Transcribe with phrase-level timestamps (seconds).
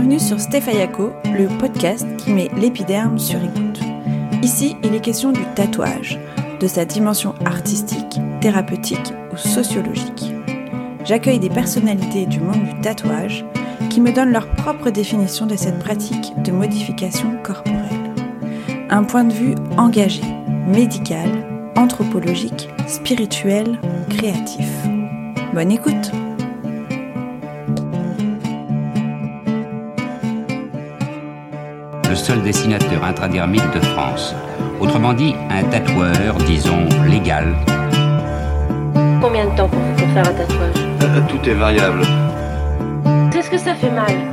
[0.00, 3.80] Bienvenue sur Stéphayako, le podcast qui met l'épiderme sur écoute.
[4.40, 6.18] Ici, il est question du tatouage,
[6.58, 10.32] de sa dimension artistique, thérapeutique ou sociologique.
[11.04, 13.44] J'accueille des personnalités du monde du tatouage
[13.90, 18.14] qui me donnent leur propre définition de cette pratique de modification corporelle.
[18.88, 20.22] Un point de vue engagé,
[20.66, 21.28] médical,
[21.76, 23.78] anthropologique, spirituel,
[24.08, 24.66] créatif.
[25.52, 26.10] Bonne écoute
[32.30, 34.36] seul dessinateur intradermique de France.
[34.78, 37.56] Autrement dit, un tatoueur, disons, légal.
[39.20, 40.80] Combien de temps pour, pour faire un tatouage?
[41.02, 42.02] Euh, Tout est variable.
[43.36, 44.29] Est-ce que ça fait mal?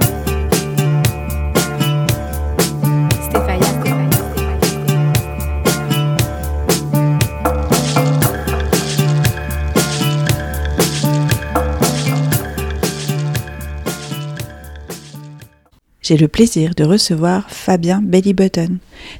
[16.07, 18.77] J'ai le plaisir de recevoir Fabien Bellybutton,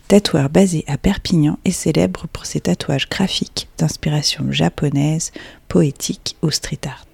[0.08, 5.34] tatoueur basé à Perpignan et célèbre pour ses tatouages graphiques d'inspiration japonaise,
[5.68, 7.06] poétique ou street art.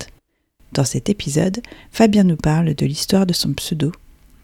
[0.74, 1.60] Dans cet épisode,
[1.92, 3.92] Fabien nous parle de l'histoire de son pseudo,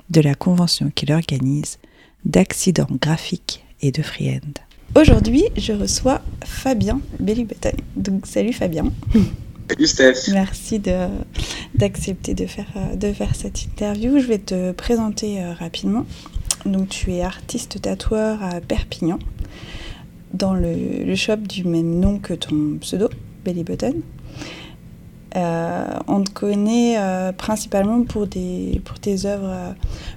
[0.10, 1.78] de la convention qu'il organise,
[2.26, 4.58] d'accidents graphiques et de freehand.
[4.96, 7.78] Aujourd'hui, je reçois Fabien Bellybutton.
[7.96, 8.92] Donc salut Fabien.
[10.32, 10.82] Merci
[11.76, 14.20] d'accepter de faire, euh, de faire cette interview.
[14.20, 16.06] Je vais te présenter euh, rapidement.
[16.66, 19.20] Donc, tu es artiste tatoueur à Perpignan,
[20.34, 23.10] dans le, le shop du même nom que ton pseudo,
[23.46, 23.96] Belly Button.
[25.36, 29.72] Euh, on te connaît euh, principalement pour, des, pour tes œuvres euh,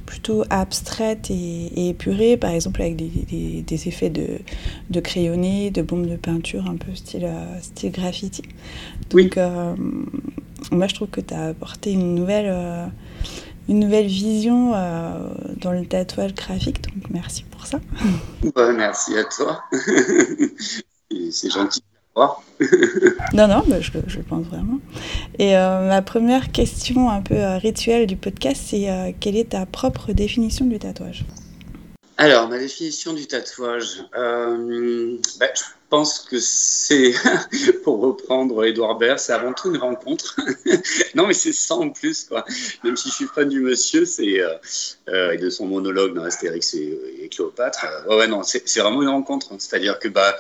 [0.06, 1.34] plutôt abstraites et,
[1.76, 4.38] et épurées, par exemple avec des, des, des effets de,
[4.90, 7.28] de crayonné, de bombes de peinture, un peu style,
[7.60, 8.42] style graffiti.
[9.10, 9.38] Donc,
[10.70, 12.90] moi, je trouve que tu as apporté une nouvelle,
[13.68, 17.80] une nouvelle vision dans le tatouage graphique, donc merci pour ça.
[18.54, 19.64] Bah, merci à toi.
[21.30, 21.82] C'est gentil.
[23.34, 24.78] Non, non, bah, je, je le pense vraiment.
[25.38, 29.50] Et euh, ma première question un peu euh, rituelle du podcast, c'est euh, quelle est
[29.50, 31.24] ta propre définition du tatouage?
[32.18, 35.46] Alors, ma définition du tatouage, bah,
[35.92, 37.12] pense que c'est,
[37.84, 40.34] pour reprendre Edouard Baird, c'est avant tout une rencontre.
[41.14, 42.46] non, mais c'est ça en plus, quoi.
[42.82, 44.54] Même si je suis fan du monsieur, c'est euh,
[45.10, 47.84] euh, et de son monologue dans Astérix et, et Cléopâtre.
[47.84, 49.52] euh, ouais, ouais, non, c'est vraiment une rencontre.
[49.52, 49.56] hein.
[49.58, 50.34] C'est-à-dire que, bah,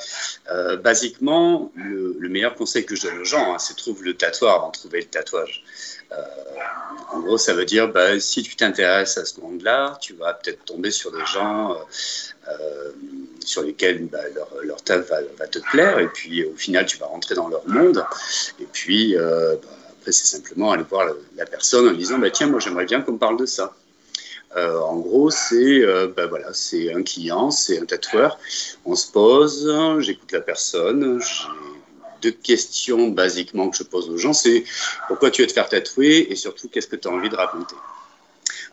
[0.82, 4.54] basiquement, le, le meilleur conseil que je donne aux gens, hein, c'est trouve le tatouage
[4.54, 5.64] avant de trouver le tatouage.
[7.12, 10.64] En gros, ça veut dire, bah, si tu t'intéresses à ce monde-là, tu vas peut-être
[10.64, 11.76] tomber sur des gens
[13.44, 16.98] sur lesquels bah, leur, leur taf va, va te plaire, et puis au final, tu
[16.98, 18.04] vas rentrer dans leur monde.
[18.60, 22.46] Et puis, euh, bah, après, c'est simplement aller voir la, personne en disant, bah, tiens,
[22.46, 23.74] moi, j'aimerais bien qu'on me parle de ça.
[24.56, 28.38] Euh, en gros, c'est euh, bah, voilà, c'est un client, c'est un tatoueur.
[28.84, 31.20] On se pose, j'écoute la personne.
[31.20, 31.48] J'ai
[32.22, 34.64] deux questions basiquement que je pose aux gens, c'est
[35.08, 37.74] pourquoi tu veux te faire tatouer et surtout qu'est-ce que tu as envie de raconter?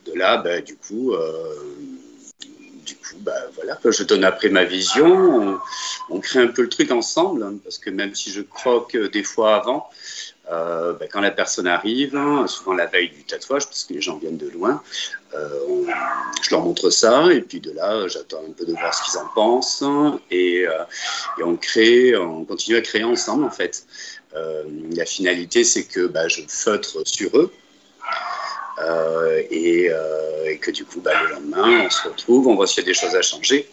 [0.05, 1.55] De là, bah, du coup, euh,
[2.89, 5.59] du coup, bah, voilà, je donne après ma vision,
[6.09, 9.09] on, crée un peu le truc ensemble, hein, parce que même si je croque euh,
[9.09, 9.87] des fois avant,
[10.51, 14.01] euh, bah, quand la personne arrive, hein, souvent la veille du tatouage, parce que les
[14.01, 14.81] gens viennent de loin,
[15.35, 15.59] euh,
[16.41, 19.19] je leur montre ça, et puis de là, j'attends un peu de voir ce qu'ils
[19.19, 19.83] en pensent,
[20.31, 20.65] et,
[21.43, 23.85] on crée, on continue à créer ensemble en fait.
[24.33, 27.51] La finalité, c'est que bah, je feutre sur eux.
[28.81, 32.67] Euh, et, euh, et que du coup, bah, le lendemain, on se retrouve, on voit
[32.67, 33.69] s'il y a des choses à changer.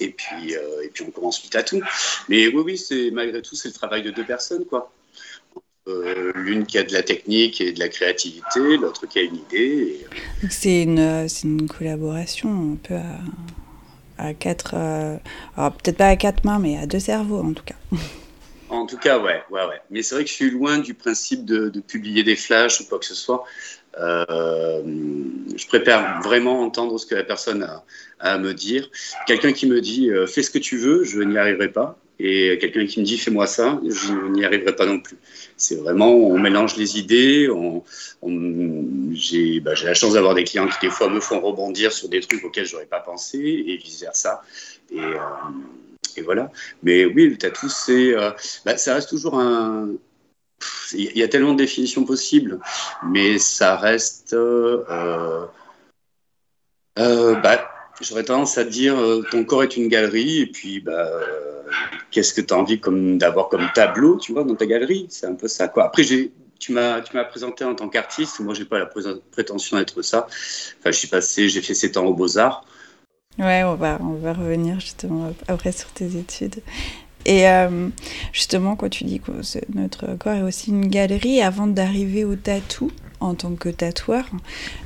[0.00, 1.80] Et puis, euh, et puis on commence vite à tout.
[2.28, 4.92] Mais oui, oui, c'est malgré tout, c'est le travail de deux personnes, quoi.
[6.34, 10.06] L'une qui a de la technique et de la créativité, l'autre qui a une idée.
[10.42, 14.74] et, C'est une, une collaboration un peu à, à quatre,
[15.56, 17.74] alors peut-être pas à quatre mains, mais à deux cerveaux en tout cas.
[18.68, 19.80] En tout cas, ouais, ouais, ouais.
[19.90, 22.86] Mais c'est vrai que je suis loin du principe de, de publier des flashs ou
[22.86, 23.44] quoi que ce soit.
[24.00, 24.82] Euh,
[25.56, 27.84] je préfère vraiment entendre ce que la personne a,
[28.18, 28.90] à me dire.
[29.26, 31.96] Quelqu'un qui me dit euh, fais ce que tu veux, je n'y arriverai pas.
[32.22, 35.16] Et quelqu'un qui me dit fais-moi ça, je n'y arriverai pas non plus.
[35.56, 37.48] C'est vraiment, on mélange les idées.
[37.48, 37.54] Bah,
[39.74, 42.44] j'ai la chance d'avoir des clients qui des fois me font rebondir sur des trucs
[42.44, 44.42] auxquels j'aurais pas pensé et vice versa.
[44.92, 45.16] Et, euh,
[46.22, 46.52] voilà.
[46.82, 47.68] Mais oui, le tatou,
[48.66, 49.88] bah, ça reste toujours un.
[50.92, 52.60] Il y a tellement de définitions possibles,
[53.06, 54.32] mais ça reste.
[54.34, 55.46] euh,
[56.98, 57.70] euh, bah,
[58.00, 61.06] J'aurais tendance à dire euh, ton corps est une galerie, et puis bah,
[62.10, 65.06] qu'est-ce que tu as envie comme, d'avoir comme tableau, tu vois, dans ta galerie?
[65.10, 65.70] C'est un peu ça.
[65.76, 68.38] Après, j'ai tu m'as présenté en tant qu'artiste.
[68.40, 70.26] Moi, j'ai pas la prétention d'être ça.
[70.28, 72.64] Enfin, je suis passé, j'ai fait 7 ans aux Beaux-Arts.
[73.38, 76.62] Ouais, on va, on va revenir justement après sur tes études.
[77.26, 77.88] Et euh,
[78.32, 79.30] justement, quand tu dis que
[79.74, 82.90] notre corps est aussi une galerie, avant d'arriver au tatou
[83.20, 84.24] en tant que tatoueur,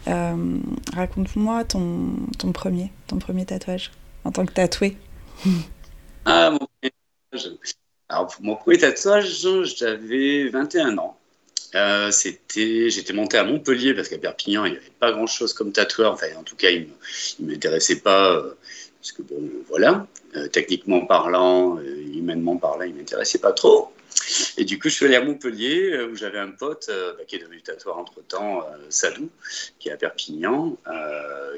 [0.08, 0.58] euh,
[0.92, 2.16] raconte-moi ton,
[2.52, 3.92] premier, ton premier tatouage
[4.24, 4.96] en tant que tatoué.
[6.26, 6.90] Ah, mon premier
[7.30, 7.52] tatouage.
[8.08, 11.18] Alors, pour mon premier j'avais 21 ans.
[11.74, 16.12] Euh, j'étais monté à Montpellier parce qu'à Perpignan, il n'y avait pas grand-chose comme tatoueur.
[16.12, 16.88] Enfin, en tout cas, il
[17.40, 18.42] ne m'intéressait pas.
[19.04, 20.06] Parce que, bon, voilà,
[20.50, 23.92] techniquement parlant, humainement parlant, il ne m'intéressait pas trop.
[24.56, 27.24] Et du coup, je suis allé à Montpellier, euh, où j'avais un pote euh, bah,
[27.26, 29.28] qui est devenu tatoueur entre-temps, euh, Sadou,
[29.78, 30.76] qui est à Perpignan,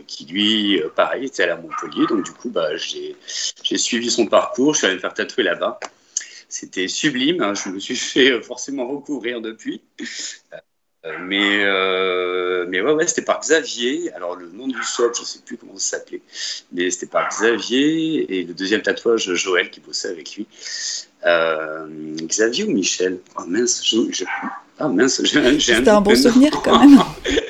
[0.07, 2.07] qui lui, pareil, était allé à Montpellier.
[2.09, 5.79] Donc du coup, bah, j'ai suivi son parcours, je suis allé me faire tatouer là-bas.
[6.49, 7.55] C'était sublime, hein.
[7.55, 9.83] je me suis fait forcément recouvrir depuis.
[11.21, 11.59] Mais,
[12.69, 14.13] mais ouais, ouais c'était par Xavier.
[14.15, 16.23] Alors, le nom du shop, je ne sais plus comment ça s'appelait,
[16.73, 18.39] mais c'était par Xavier.
[18.39, 20.47] Et le deuxième tatouage, Joël, qui bossait avec lui.
[21.25, 21.87] Euh,
[22.23, 23.19] Xavier ou Michel?
[23.37, 24.25] Oh mince, je,
[24.79, 25.59] ah mince, j'ai un.
[25.59, 26.99] C'était un bon souvenir quand même.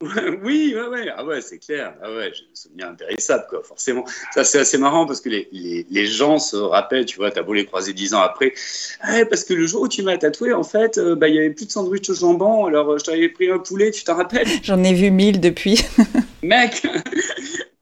[0.44, 1.94] oui, ouais, ouais, ah ouais, c'est clair.
[2.00, 4.04] Ah ouais, j'ai un souvenir impérissable, quoi, forcément.
[4.32, 7.42] Ça, c'est assez marrant parce que les, les, les, gens se rappellent, tu vois, t'as
[7.42, 8.54] beau les croiser dix ans après.
[9.00, 11.38] Ah, parce que le jour où tu m'as tatoué, en fait, euh, bah, il y
[11.38, 14.14] avait plus de sandwich au jambon, alors euh, je t'avais pris un poulet, tu t'en
[14.14, 14.46] rappelles?
[14.62, 15.80] J'en ai vu mille depuis.
[16.42, 16.86] Mec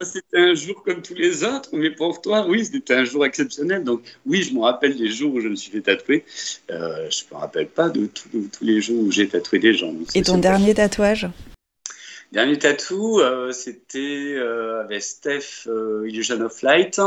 [0.01, 3.83] c'était un jour comme tous les autres, mais pour toi, oui, c'était un jour exceptionnel.
[3.83, 6.23] Donc, oui, je me rappelle des jours où je me suis fait tatouer.
[6.69, 8.29] Euh, je ne me rappelle pas de tous
[8.61, 9.93] les jours où j'ai tatoué des gens.
[10.13, 11.27] Et ton dernier tatouage?
[12.33, 15.67] Dernier tatou, euh, c'était euh, avec Steph
[16.05, 16.99] Illusion of Light,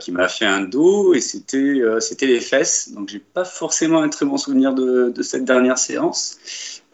[0.00, 2.90] qui m'a fait un dos et c'était c'était les fesses.
[2.92, 6.38] Donc, j'ai pas forcément un très bon souvenir de, de cette dernière séance.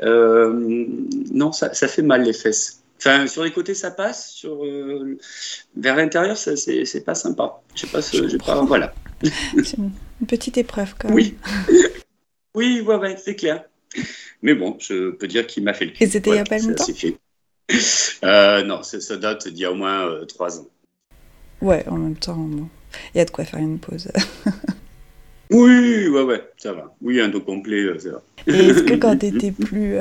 [0.02, 2.80] non, ça, ça fait mal les fesses.
[3.00, 4.30] Enfin, sur les côtés, ça passe.
[4.30, 5.16] Sur, euh,
[5.74, 7.62] vers l'intérieur, c'est pas sympa.
[7.74, 8.92] Je sais pas, ce, pas voilà.
[9.22, 9.92] C'est une
[10.28, 11.16] petite épreuve, quand même.
[11.16, 11.34] Oui,
[12.54, 13.64] oui ouais, ouais, c'est clair.
[14.42, 16.04] Mais bon, je peux dire qu'il m'a fait le cul.
[16.04, 16.86] Et c'était il n'y a pas longtemps
[18.24, 20.66] euh, Non, ça date d'il y a au moins euh, trois ans.
[21.60, 22.48] Ouais, en même temps,
[23.14, 24.08] il y a de quoi faire une pause.
[25.50, 26.94] oui, ouais, ouais, ça va.
[27.02, 28.22] Oui, un dos complet, ça va.
[28.46, 29.98] Et est-ce que quand tu étais plus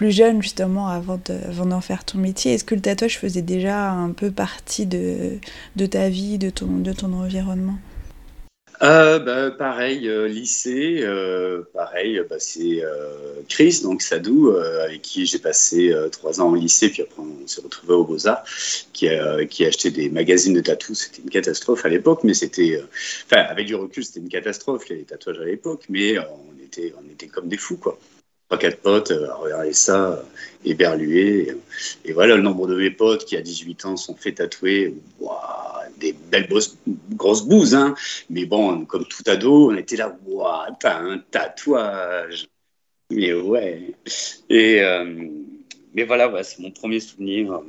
[0.00, 1.20] plus jeune justement avant
[1.66, 5.38] d'en faire ton métier, est-ce que le tatouage faisait déjà un peu partie de,
[5.76, 7.76] de ta vie, de ton, de ton environnement?
[8.82, 12.82] Euh, bah, pareil, euh, lycée, euh, pareil, bah, c'est
[13.48, 17.60] Chris, donc Sadou, avec qui j'ai passé trois ans au lycée, puis après on s'est
[17.60, 18.44] retrouvé au Beaux-Arts,
[18.92, 19.08] qui,
[19.50, 20.98] qui a acheté des magazines de tatous.
[20.98, 22.82] C'était une catastrophe à l'époque, mais c'était.
[23.26, 27.10] Enfin, avec du recul, c'était une catastrophe, les tatouages à l'époque, mais on était, on
[27.10, 27.98] était comme des fous, quoi
[28.50, 30.22] trois, quatre potes euh, à regarder ça,
[30.64, 31.54] éberlués.
[32.04, 34.94] Et, voilà, le nombre de mes potes qui, à 18 ans, sont fait tatouer.
[35.98, 37.94] des belles grosses, bouses, hein.
[38.28, 42.48] Mais bon, comme tout ado, on était là, waouh, t'as un tatouage.
[43.10, 43.94] Mais ouais.
[44.48, 45.28] Et, euh,
[45.94, 47.60] mais voilà, c'est mon premier souvenir.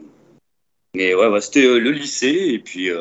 [0.96, 2.96] Mais ouais, c'était euh, le lycée, et puis, et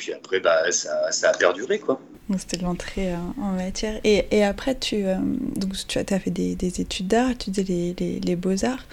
[0.00, 2.00] puis après, bah, ça, ça a perduré, quoi.
[2.38, 4.00] C'était l'entrée euh, en matière.
[4.02, 5.16] Et, et après, tu, euh,
[5.56, 8.86] donc, tu as, fait des, des études d'art, tu disais les, les, les beaux-arts.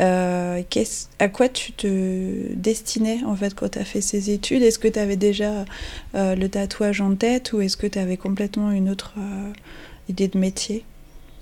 [0.00, 0.62] Euh,
[1.18, 4.62] à quoi tu te destinais en fait quand tu as fait ces études?
[4.62, 5.64] Est-ce que tu avais déjà
[6.14, 9.14] le tatouage en tête ou est-ce que tu avais complètement une autre
[10.08, 10.84] idée de métier?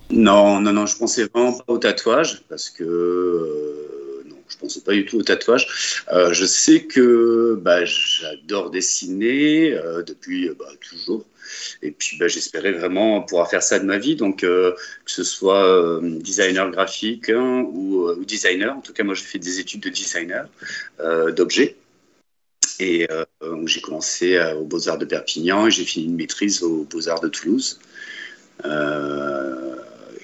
[0.09, 3.96] Non, non, non, je pensais vraiment pas au tatouage parce que
[4.49, 6.03] je pensais pas du tout au tatouage.
[6.13, 11.25] Euh, je sais que bah, j'adore dessiner euh, depuis bah, toujours.
[11.83, 14.73] Et puis bah, j'espérais vraiment pouvoir faire ça de ma vie, donc euh,
[15.05, 18.77] que ce soit designer graphique hein, ou, designer.
[18.77, 20.49] En tout cas, moi j'ai fait des études de designer
[21.35, 21.77] d'objets.
[22.79, 23.09] Et
[23.65, 27.79] j'ai commencé aux Beaux-Arts de Perpignan et j'ai fini une maîtrise aux Beaux-Arts de Toulouse.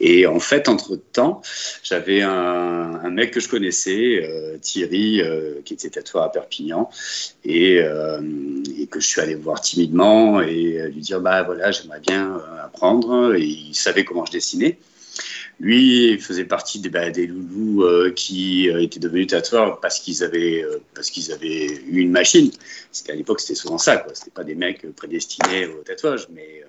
[0.01, 1.43] Et en fait, entre-temps,
[1.83, 6.89] j'avais un, mec que je connaissais, euh, Thierry, euh, qui était tatoueur à Perpignan,
[7.47, 8.21] euh,
[8.79, 13.35] et, que je suis allé voir timidement et lui dire, bah voilà, j'aimerais bien apprendre.
[13.35, 14.79] Et il savait comment je dessinais.
[15.63, 21.33] Lui, faisait partie des, bah, loulous qui étaient devenus tatoueurs parce qu'ils avaient, parce qu'ils
[21.33, 22.51] avaient eu une machine.
[22.51, 24.05] Parce qu'à l'époque, c'était souvent ça.
[24.13, 26.63] Ce n'était pas des mecs prédestinés au tatouage, mais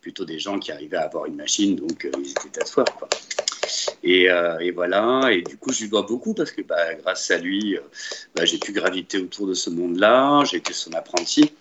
[0.00, 2.86] plutôt des gens qui arrivaient à avoir une machine, donc euh, ils étaient tatoueurs.
[4.02, 7.38] Et, euh, voilà, et du coup, je lui dois beaucoup parce que bah, grâce à
[7.38, 7.80] lui, euh,
[8.34, 11.52] bah, j'ai pu graviter autour de ce monde-là, j'ai été son apprenti.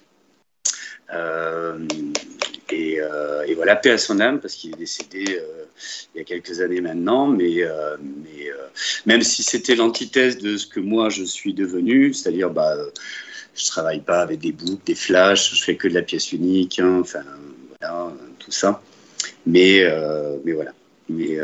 [2.71, 2.99] Et,
[3.47, 5.41] et, voilà, paix à son âme parce qu'il est décédé
[6.13, 7.63] il y a quelques années maintenant, mais,
[8.23, 8.49] mais
[9.05, 12.75] même si c'était l'antithèse de ce que moi je suis devenu, c'est-à-dire bah,
[13.55, 16.79] je travaille pas avec des boucles, des flashs, je fais que de la pièce unique,
[16.79, 17.23] hein, enfin
[17.79, 18.81] voilà, tout ça.
[19.45, 19.83] Mais,
[20.43, 20.73] mais voilà,
[21.07, 21.37] mais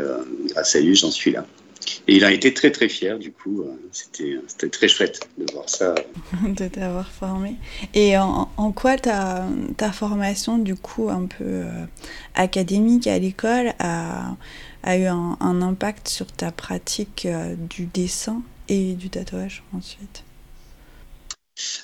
[0.46, 1.46] grâce à lui, j'en suis là.
[2.08, 5.68] Et il a été très très fier, du coup, euh, c'était très chouette de voir
[5.68, 5.94] ça.
[6.46, 7.56] de t'avoir formé.
[7.94, 11.84] Et en, quoi ta, ta, formation, du coup, un peu euh,
[12.34, 14.36] académique à l'école, a,
[14.82, 20.24] a, eu un, un, impact sur ta pratique euh, du dessin et du tatouage ensuite?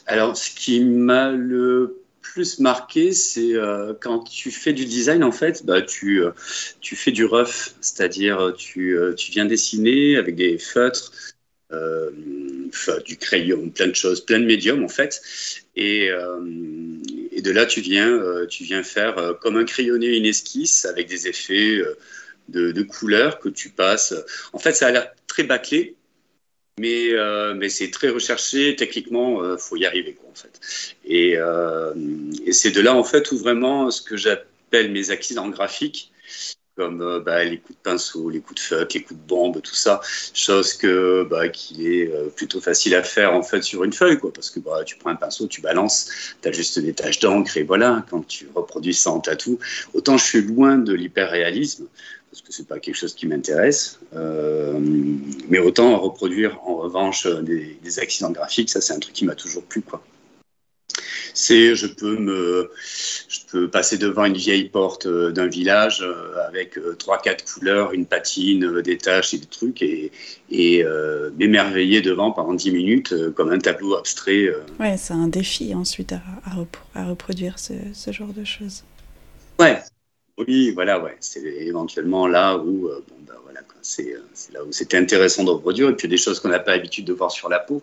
[0.06, 5.32] Alors, ce qui m'a le plus marqué, c'est euh, quand tu fais du design, en
[5.32, 6.30] fait, bah, tu, euh,
[6.80, 11.12] tu fais du rough, c'est-à-dire euh, tu, tu, viens dessiner avec des feutres,
[13.06, 15.22] du crayon, plein de choses, plein de médiums, en fait.
[15.74, 16.10] Et,
[17.30, 21.28] et de là, tu viens, tu viens faire comme un crayonné, une esquisse avec des
[21.28, 21.80] effets
[22.48, 24.14] de, de couleurs que tu passes.
[24.52, 25.96] En fait, ça a l'air très bâclé,
[26.78, 28.76] mais, euh, mais c'est très recherché.
[28.76, 30.60] Techniquement, euh, faut y arriver, quoi, en fait.
[31.04, 31.92] Et, euh,
[32.46, 36.10] et c'est de là, en fait, où vraiment ce que j'appelle mes accidents graphiques,
[36.74, 39.74] comme bah, les coups de pinceau, les coups de fuck, les coups de bombe, tout
[39.74, 40.00] ça,
[40.32, 40.78] chose
[41.28, 44.58] bah, qui est plutôt facile à faire en fait sur une feuille, quoi, parce que
[44.58, 48.06] bah, tu prends un pinceau, tu balances, tu as juste des taches d'encre et voilà,
[48.08, 49.58] quand tu reproduis ça en tatou,
[49.92, 51.88] autant je suis loin de l'hyperréalisme,
[52.32, 54.00] parce que c'est pas quelque chose qui m'intéresse.
[54.14, 54.80] Euh,
[55.48, 59.64] mais autant reproduire en revanche des, accidents graphiques, ça c'est un truc qui m'a toujours
[59.64, 60.02] plu quoi.
[61.34, 62.70] C'est, je peux me,
[63.28, 67.94] je peux passer devant une vieille porte euh, d'un village euh, avec trois quatre couleurs,
[67.94, 70.12] une patine, des taches et des trucs et,
[70.50, 70.84] et
[71.36, 74.48] m'émerveiller devant pendant dix minutes comme un tableau abstrait.
[74.78, 76.20] Ouais, c'est un défi ensuite à,
[76.94, 78.84] à, reproduire ce, ce genre de choses.
[79.58, 79.82] Ouais,
[80.38, 81.16] oui, voilà, ouais.
[81.20, 85.44] C'est éventuellement là où, euh, bon, ben, voilà, c'est, euh, c'est là où c'était intéressant
[85.44, 85.90] de reproduire.
[85.90, 87.82] Et puis des choses qu'on n'a pas l'habitude de voir sur la peau.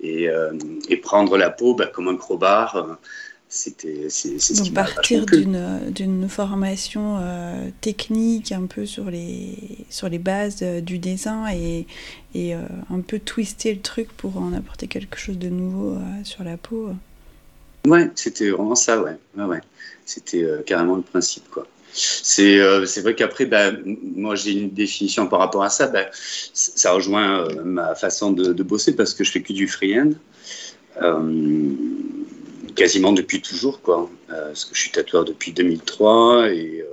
[0.00, 0.52] Et, euh,
[0.88, 2.98] et prendre la peau ben, comme un crowbar,
[3.48, 7.18] c'était, c'est, ce Donc partir d'une, formation
[7.80, 9.56] technique un peu sur les,
[9.88, 11.86] sur les bases du dessin et,
[12.34, 16.58] et un peu twister le truc pour en apporter quelque chose de nouveau sur la
[16.58, 16.90] peau.
[17.86, 19.16] Ouais, c'était vraiment ça, ouais.
[19.38, 19.60] ouais, ouais.
[20.04, 21.66] C'était carrément le principe, quoi.
[22.38, 23.72] Euh, c'est vrai qu'après, bah,
[24.02, 25.88] moi j'ai une définition par rapport à ça.
[25.88, 30.12] Bah, ça rejoint euh, ma façon de, bosser parce que je fais que du freehand.
[31.02, 31.72] Euh,
[32.74, 34.10] quasiment depuis toujours, quoi.
[34.28, 36.84] parce que je suis tatoueur depuis 2003 et,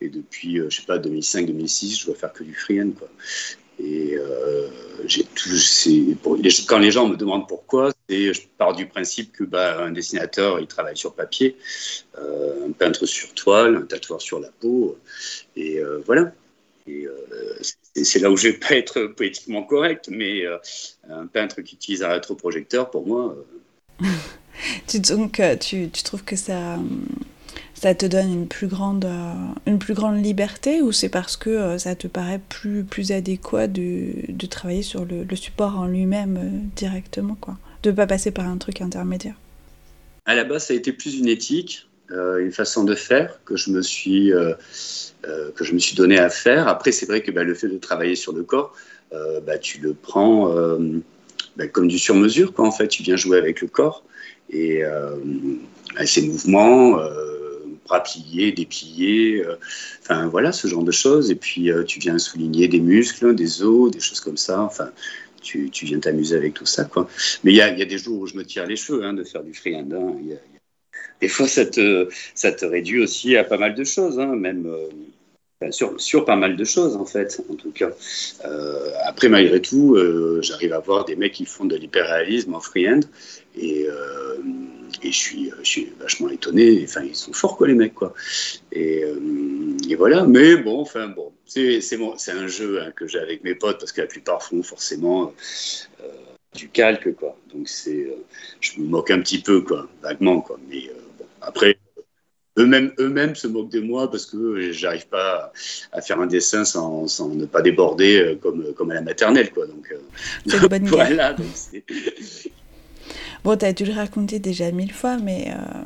[0.00, 3.08] et depuis, je sais pas, 2005-2006, je dois faire que du freehand, quoi.
[3.84, 4.68] Et euh,
[6.66, 10.66] quand les gens me demandent pourquoi, je pars du principe que bah, un dessinateur, il
[10.66, 11.56] travaille sur papier,
[12.18, 14.98] euh, un peintre sur toile, un tatoueur sur la peau,
[15.56, 16.32] et euh, voilà.
[17.94, 20.42] C'est là où je vais pas être poétiquement correct, mais
[21.08, 23.34] un peintre qui utilise un rétroprojecteur, pour moi.
[25.08, 26.78] donc, tu, tu, trouves que ça
[27.84, 29.34] ça te donne une plus grande, euh,
[29.66, 33.66] une plus grande liberté ou c'est parce que euh, ça te paraît plus, plus adéquat
[33.66, 37.58] de, de travailler sur le, support en lui-même euh, directement, quoi?
[37.82, 39.34] De ne pas passer par un truc intermédiaire?
[40.24, 43.70] À la base, ça a été plus une éthique, une façon de faire que je
[43.70, 44.32] me suis,
[45.22, 46.66] que je me suis donné à faire.
[46.66, 48.72] Après, c'est vrai que bah, le fait de travailler sur le corps,
[49.12, 50.50] bah, tu le prends
[51.58, 52.88] bah, comme du sur-mesure, quoi, en fait.
[52.88, 54.02] Tu viens jouer avec le corps
[54.48, 54.82] et
[56.06, 56.98] ces mouvements
[57.84, 59.56] bras pliés, euh,
[60.02, 61.30] enfin voilà, ce genre de choses.
[61.30, 64.60] Et puis euh, tu viens souligner des muscles, des os, des choses comme ça.
[64.62, 64.90] Enfin,
[65.42, 67.08] tu, viens t'amuser avec tout ça, quoi.
[67.42, 69.42] Mais il y a, des jours où je me tire les cheveux hein, de faire
[69.42, 69.92] du freehand.
[69.92, 70.16] Hein.
[71.20, 74.66] des fois, ça te, réduit aussi à pas mal de choses, hein, même.
[74.66, 74.88] Euh,
[75.70, 77.88] sur, pas mal de choses en fait, en tout cas.
[79.06, 79.96] après, malgré tout,
[80.42, 83.00] j'arrive à voir des mecs qui font de l'hyperréalisme en freehand
[83.56, 83.86] et,
[85.04, 86.82] et je suis, je suis vachement étonné.
[86.84, 88.14] Enfin, ils sont forts, quoi, les mecs, quoi.
[88.72, 89.18] Et, euh,
[89.88, 90.24] et voilà.
[90.24, 91.80] Mais bon, enfin, bon, c'est
[92.30, 95.34] un jeu hein, que j'ai avec mes potes parce que la plupart font forcément
[96.02, 96.08] euh,
[96.54, 97.36] du calque, quoi.
[97.52, 98.24] Donc, c'est, euh,
[98.60, 100.58] je me moque un petit peu, quoi, vaguement, quoi.
[100.68, 101.78] Mais bon, après.
[102.56, 105.52] Eux-mêmes, eux-mêmes se moquent de moi parce que j'arrive pas
[105.90, 109.66] à faire un dessin sans, sans, ne pas déborder comme, comme à la maternelle, quoi.
[109.66, 109.92] Donc,
[110.86, 111.32] voilà.
[111.32, 111.46] Donc
[113.44, 115.82] Bon, t'as dû le raconter déjà mille fois, mais euh,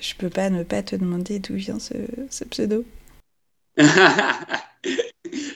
[0.00, 2.82] je peux pas ne pas te demander d'où vient ce, pseudo.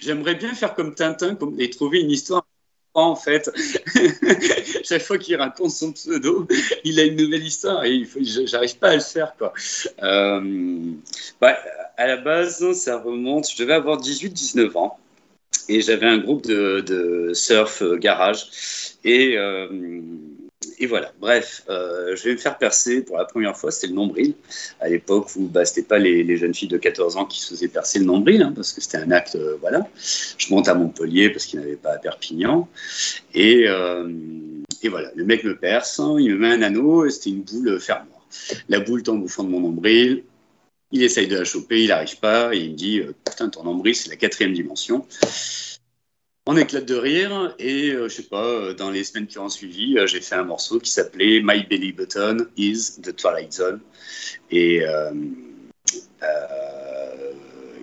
[0.02, 2.45] J'aimerais bien faire comme Tintin et trouver une histoire
[2.93, 3.50] en fait.
[4.85, 6.47] Chaque fois qu'il raconte son pseudo,
[6.85, 8.07] il a une nouvelle histoire et
[8.45, 9.35] j'arrive pas à le faire.
[9.38, 9.55] Quoi.
[10.02, 10.93] Euh,
[11.40, 11.57] bah,
[11.97, 14.99] à la base, ça remonte, je devais avoir 18-19 ans.
[15.71, 18.49] Et j'avais un groupe de, surf garage.
[19.05, 19.38] Et,
[20.79, 24.35] et voilà, bref, je vais me faire percer pour la première fois, c'était le nombril.
[24.81, 27.69] À l'époque où bah, ce pas les, jeunes filles de 14 ans qui se faisaient
[27.69, 29.87] percer le nombril, hein, parce que c'était un acte, voilà.
[29.97, 32.69] Je monte à Montpellier parce qu'il n'y avait pas à Perpignan.
[33.35, 33.67] Et,
[34.83, 37.43] et voilà, le mec me perce, hein, il me met un anneau, et c'était une
[37.43, 38.27] boule fermoire.
[38.69, 40.25] La boule tombe au fond de mon nombril,
[40.91, 43.65] il essaye de la choper, il n'arrive pas, et il me dit euh, Putain, ton
[43.65, 45.07] nombril, c'est la quatrième dimension.
[46.50, 49.50] On éclate de rire, et euh, je sais pas, euh, dans les semaines qui ont
[49.50, 53.81] suivi, j'ai fait un morceau qui s'appelait My Belly Button is the Twilight Zone.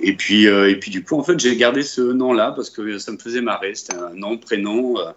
[0.07, 3.00] Et puis, euh, et puis du coup, en fait, j'ai gardé ce nom-là parce que
[3.00, 3.74] ça me faisait marrer.
[3.74, 5.00] C'était un nom, prénom.
[5.00, 5.12] Euh,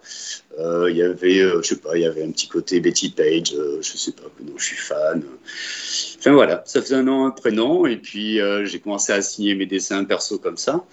[0.57, 3.53] euh, il y avait, je sais pas, il y avait un petit côté Betty Page.
[3.53, 5.21] je sais pas, dont je suis fan.
[6.17, 7.85] Enfin voilà, ça faisait un nom, un prénom.
[7.85, 10.83] Et puis j'ai commencé à signer mes dessins perso comme ça.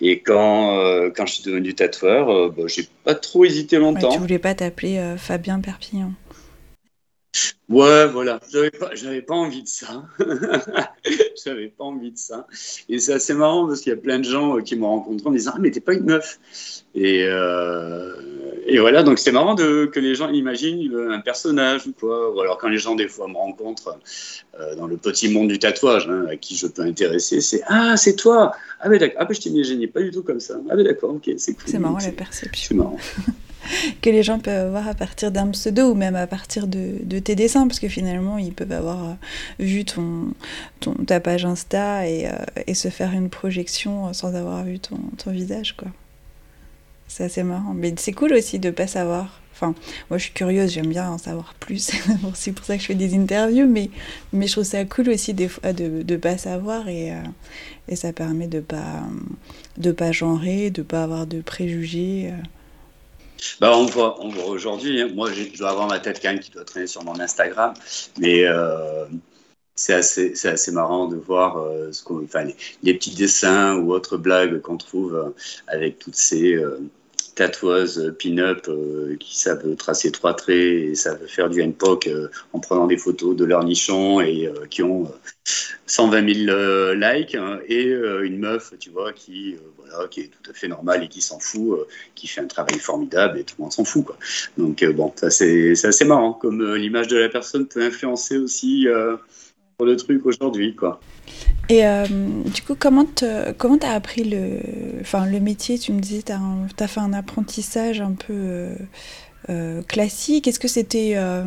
[0.00, 4.10] Et quand, quand je suis devenu tatoueur, bah, j'ai pas trop hésité longtemps.
[4.10, 6.12] tu voulais pas t'appeler Fabien Perpignan
[7.68, 8.38] Ouais, voilà.
[8.52, 10.04] J'avais pas, j'avais pas envie de ça.
[11.44, 12.46] j'avais pas envie de ça.
[12.88, 15.26] Et c'est assez marrant parce qu'il y a plein de gens euh, qui m'ont rencontré
[15.26, 16.38] en me disant Ah, mais t'es pas une meuf.
[16.94, 18.14] Et, euh,
[18.66, 22.32] et voilà, donc c'est marrant de, que les gens imaginent un personnage ou quoi.
[22.32, 23.98] Ou alors quand les gens, des fois, me rencontrent
[24.60, 27.96] euh, dans le petit monde du tatouage, hein, à qui je peux intéresser, c'est Ah,
[27.96, 29.18] c'est toi Ah, mais d'accord.
[29.22, 30.54] Ah, mais je t'imaginais pas du tout comme ça.
[30.70, 31.64] Ah, mais d'accord, ok, c'est cool.
[31.66, 32.68] C'est marrant la perception.
[32.68, 32.98] C'est marrant.
[34.02, 37.34] que les gens peuvent avoir à partir d'un pseudo ou même à partir de, tes
[37.34, 39.14] dessins, parce que finalement, ils peuvent avoir euh,
[39.58, 40.32] vu ton,
[40.80, 42.32] ton, ta page Insta et, euh,
[42.66, 45.88] et, se faire une projection sans avoir vu ton, ton visage, quoi.
[47.08, 47.72] C'est assez marrant.
[47.74, 49.40] Mais c'est cool aussi de pas savoir.
[49.52, 49.74] Enfin,
[50.10, 51.90] moi je suis curieuse, j'aime bien en savoir plus.
[52.34, 53.88] c'est pour ça que je fais des interviews, mais,
[54.34, 57.22] mais je trouve ça cool aussi des fois de ne pas savoir et, euh,
[57.88, 59.02] et ça permet de pas
[59.78, 62.32] de pas genrer, de pas avoir de préjugés.
[63.60, 65.00] Bah, on voit, aujourd'hui.
[65.00, 65.10] Hein.
[65.14, 67.74] Moi, je dois avoir ma tête quand qui doit traîner sur mon Instagram,
[68.18, 69.06] mais euh,
[69.74, 72.46] c'est assez, marrant de voir euh, enfin,
[72.82, 75.30] les, petits dessins ou autres blagues qu'on trouve euh,
[75.66, 76.58] avec toutes ces
[77.34, 78.68] tatoueuses pin-up
[79.20, 82.08] qui savent tracer trois traits et savent faire du NPOC
[82.52, 85.12] en prenant des photos de leur nichon et qui ont
[85.86, 89.56] 120 000 likes hein, et une meuf, tu vois, qui
[90.10, 92.78] qui est tout à fait normal et qui s'en fout, euh, qui fait un travail
[92.78, 94.04] formidable et tout le monde s'en fout.
[94.04, 94.18] Quoi.
[94.58, 98.36] Donc euh, bon, ça c'est assez marrant, comme euh, l'image de la personne peut influencer
[98.38, 98.86] aussi
[99.76, 100.74] pour le truc aujourd'hui.
[100.74, 101.00] quoi.
[101.68, 101.82] Et
[102.54, 103.24] du coup, comment tu
[103.58, 104.60] comment as appris le,
[105.00, 105.78] enfin, le métier?
[105.78, 108.68] Tu me disais, tu as, fait un apprentissage un peu
[109.88, 110.48] classique.
[110.48, 111.46] Est-ce que c'était un,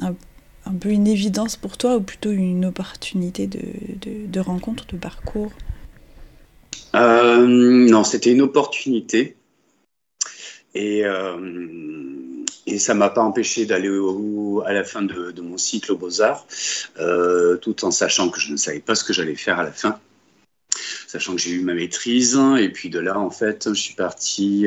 [0.00, 3.60] un, peu une évidence pour toi ou plutôt une opportunité de,
[4.00, 5.52] de, de rencontre, de parcours?
[6.94, 9.36] Euh, non, c'était une opportunité.
[10.74, 13.90] Et, euh, et ça ne m'a pas empêché d'aller
[14.66, 16.46] à la fin de, mon cycle aux Beaux-Arts,
[17.00, 19.72] euh, tout en sachant que je ne savais pas ce que j'allais faire à la
[19.72, 19.98] fin,
[21.06, 22.38] sachant que j'ai eu ma maîtrise.
[22.58, 24.66] Et puis de là, en fait, je suis parti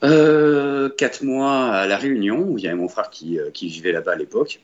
[0.00, 4.16] quatre mois à La Réunion, où il y avait mon frère qui, vivait là-bas à
[4.16, 4.60] l'époque.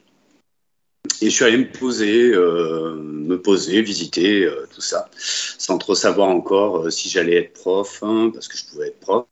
[1.22, 5.94] Et je suis allé me poser, euh, me poser, visiter euh, tout ça, sans trop
[5.94, 9.26] savoir encore euh, si j'allais être prof, hein, parce que je pouvais être prof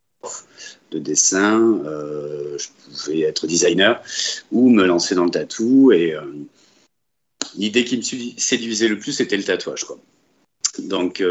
[0.90, 2.66] de dessin, je
[3.05, 4.03] pouvais être designer,
[4.51, 5.92] ou me lancer dans le tatou.
[5.92, 6.14] Et
[7.57, 8.03] l'idée qui me
[8.38, 9.85] séduisait le plus, c'était le tatouage.
[9.85, 9.98] Quoi.
[10.79, 11.22] Donc,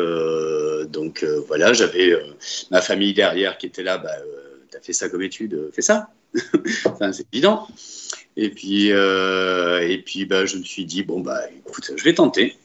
[0.89, 2.13] donc voilà, j'avais
[2.71, 3.97] ma famille derrière qui était là.
[3.97, 4.11] Bah,
[4.69, 6.09] T'as fait ça comme étude, fais ça.
[7.11, 7.67] c'est évident.
[8.35, 12.13] Et puis, euh, et puis bah, je me suis dit, bon, bah, écoute, je vais
[12.13, 12.55] tenter.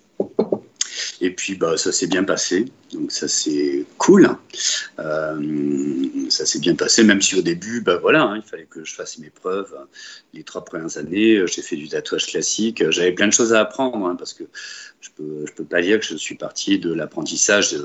[1.23, 2.67] Et puis, bah, ça s'est bien passé.
[2.93, 4.29] Donc, ça, c'est cool.
[4.99, 5.41] Euh,
[6.29, 8.93] ça s'est bien passé, même si au début, bah, voilà, hein, il fallait que je
[8.93, 9.73] fasse mes preuves.
[10.35, 12.83] Les trois premières années, j'ai fait du tatouage classique.
[12.91, 14.45] J'avais plein de choses à apprendre, hein, parce que
[15.01, 17.77] je ne peux, je peux pas dire que je suis parti de l'apprentissage,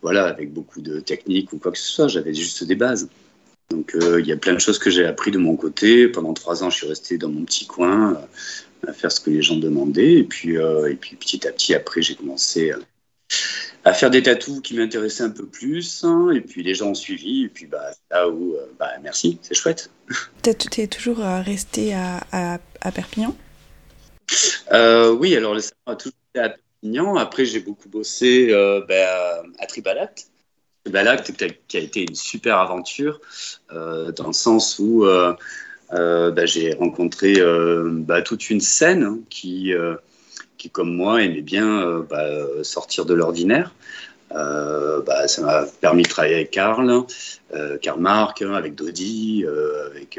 [0.00, 2.08] voilà, avec beaucoup de techniques ou quoi que ce soit.
[2.08, 3.08] J'avais juste des bases.
[3.70, 6.08] Donc euh, il y a plein de choses que j'ai appris de mon côté.
[6.08, 8.16] Pendant trois ans, je suis resté dans mon petit coin euh,
[8.86, 10.14] à faire ce que les gens demandaient.
[10.14, 12.72] Et puis, euh, et puis petit à petit, après, j'ai commencé
[13.84, 16.04] à faire des tatous qui m'intéressaient un peu plus.
[16.04, 16.30] Hein.
[16.30, 17.44] et puis les gens ont suivi.
[17.44, 19.90] Et puis bah, là où, bah, merci, c'est chouette.
[20.42, 23.36] Tu es toujours resté à, à, Perpignan?
[24.72, 27.16] Oui, alors le salon a toujours été à Perpignan.
[27.16, 28.50] Après, j'ai beaucoup bossé
[28.88, 30.10] bah, à Tribalat
[30.86, 31.32] l'acte
[31.68, 33.20] qui a été une super aventure,
[33.72, 35.34] euh, dans le sens où euh, euh,
[35.92, 37.34] bah, j'ai rencontré
[37.90, 39.72] bah, toute une scène qui,
[40.58, 42.28] qui, comme moi, aimait bien bah,
[42.62, 43.74] sortir de l'ordinaire.
[44.30, 47.04] Ça m'a permis de travailler avec Karl,
[47.82, 49.44] Karl Marc, avec Dodi,
[49.86, 50.18] avec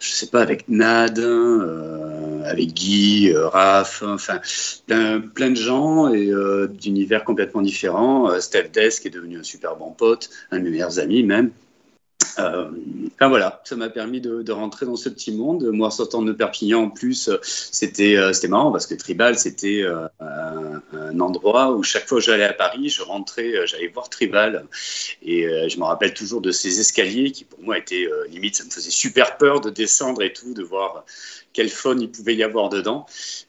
[0.00, 4.40] je sais pas, avec Nad, euh, avec Guy, euh, Raph, enfin,
[4.86, 8.40] plein, de gens et euh, d'univers complètement différents.
[8.40, 11.50] Steph Des, qui est devenu un super bon pote, un de mes meilleurs amis même.
[12.38, 12.70] Euh,
[13.14, 15.64] enfin voilà, ça m'a permis de, rentrer dans ce petit monde.
[15.72, 20.06] Moi, sortant de Perpignan, en plus, c'était euh, c'était marrant parce que Tribal, c'était euh,
[20.20, 24.66] un, endroit où chaque fois que j'allais à Paris, je rentrais, j'allais voir Tribal.
[25.22, 28.70] Et je me rappelle toujours de ces escaliers qui, pour moi, étaient limite, ça me
[28.70, 31.04] faisait super peur de descendre et tout, de voir
[31.52, 33.06] quel fun il pouvait y avoir dedans.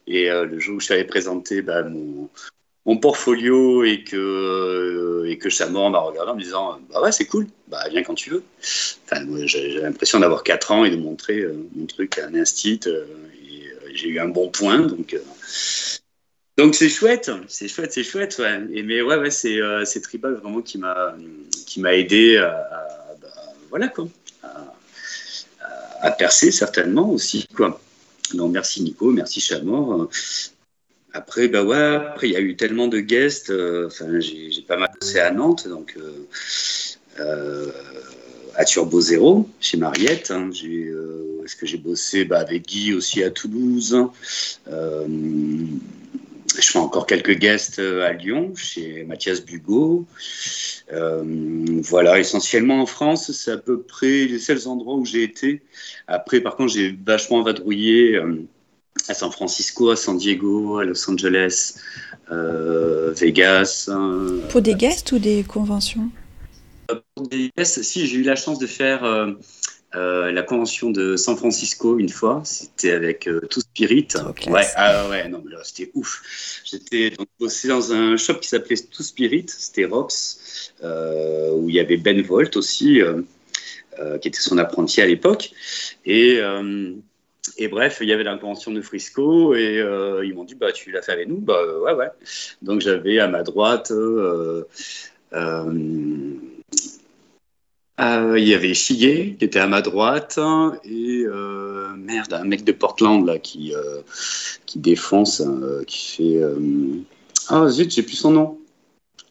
[0.08, 5.50] Et le jour où je suis présenter bah, mon, portfolio et que, euh, et que
[5.90, 8.44] m'a regardé en me disant Bah ouais, c'est cool, bah viens quand tu veux.
[8.60, 12.82] Enfin, j'ai l'impression d'avoir 4 ans et de montrer euh, mon truc à un instit.
[12.86, 13.06] Euh,
[13.50, 15.18] et j'ai eu un bon point, donc.
[16.58, 18.36] donc c'est chouette, c'est chouette, c'est chouette.
[18.40, 18.60] Ouais.
[18.74, 23.28] Et, mais ouais, ouais c'est Tribal vraiment qui m'a aidé à, bah,
[23.70, 24.08] voilà quoi,
[26.02, 27.82] à, percer certainement aussi quoi.
[28.34, 30.10] Merci Nico, merci Chamor.
[31.14, 33.50] Après, bah ouais, après, il y a eu tellement de guests.
[33.50, 36.91] Euh, j'ai pas mal bossé à Nantes, donc euh, euh,
[38.56, 40.32] à Turbo Zéro, chez Mariette.
[40.32, 42.26] Hein, Est-ce que j'ai bossé?
[42.26, 43.98] Bah, avec Guy aussi à Toulouse
[44.68, 45.68] Je
[46.60, 50.06] fais encore quelques guests à Lyon, chez Mathias Bugot.
[50.90, 55.62] voilà, essentiellement en France, c'est à peu près les seuls endroits où j'ai été.
[56.08, 58.20] Après, par contre, j'ai vachement vadrouillé
[59.08, 61.76] à San Francisco, à San Diego, à Los Angeles,
[62.32, 63.90] euh, Vegas.
[63.92, 64.40] Hein.
[64.50, 66.10] Pour des guests ou des conventions?
[67.16, 69.32] Pour des guests, si j'ai eu la chance de faire euh,
[69.96, 74.08] euh, la convention de San Francisco une fois, c'était avec Tout Spirit.
[74.48, 76.62] Ouais, ah ouais, non, mais là c'était ouf.
[76.64, 81.98] J'étais bossé dans un shop qui s'appelait Tout Spirit, c'était Rox, où il y avait
[81.98, 83.02] Ben Volt aussi,
[84.22, 85.52] qui était son apprenti à l'époque.
[86.06, 86.42] Et
[87.58, 90.72] et bref, il y avait la convention de Frisco et euh, ils m'ont dit bah
[90.72, 92.10] tu l'as fait avec nous bah ouais ouais.
[92.62, 93.92] Donc j'avais à ma droite
[98.02, 100.40] euh, euh, il y avait Chiguet qui était à ma droite
[100.84, 101.26] et
[101.98, 103.74] merde un mec de Portland là qui
[104.66, 105.44] qui défonce
[105.88, 106.42] qui fait
[107.50, 108.58] ah zut j'ai plus son nom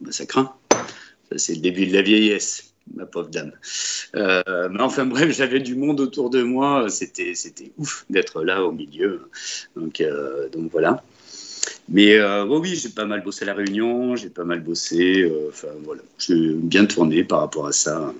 [0.00, 0.52] bah, ça craint
[1.36, 3.52] c'est le début de la vieillesse ma pauvre dame.
[4.16, 8.64] Euh, mais enfin bref, j'avais du monde autour de moi, c'était c'était ouf d'être là
[8.64, 9.28] au milieu.
[9.76, 11.02] Donc euh, donc voilà.
[11.88, 15.30] Mais euh, oui, j'ai pas mal bossé à la Réunion, j'ai pas mal bossé.
[15.48, 18.12] Enfin voilà, j'ai bien tourné par rapport à ça.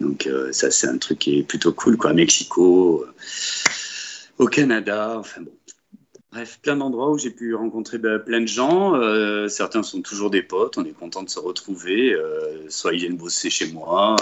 [0.00, 2.12] Donc ça c'est un truc qui est plutôt cool quoi.
[2.12, 3.04] Mexico,
[4.38, 5.52] au Canada, enfin bon.
[6.30, 8.94] Bref, plein d'endroits où j'ai pu rencontrer bah, plein de gens.
[8.94, 12.12] Euh, certains sont toujours des potes, on est content de se retrouver.
[12.12, 14.14] Euh, soit ils viennent bosser chez moi,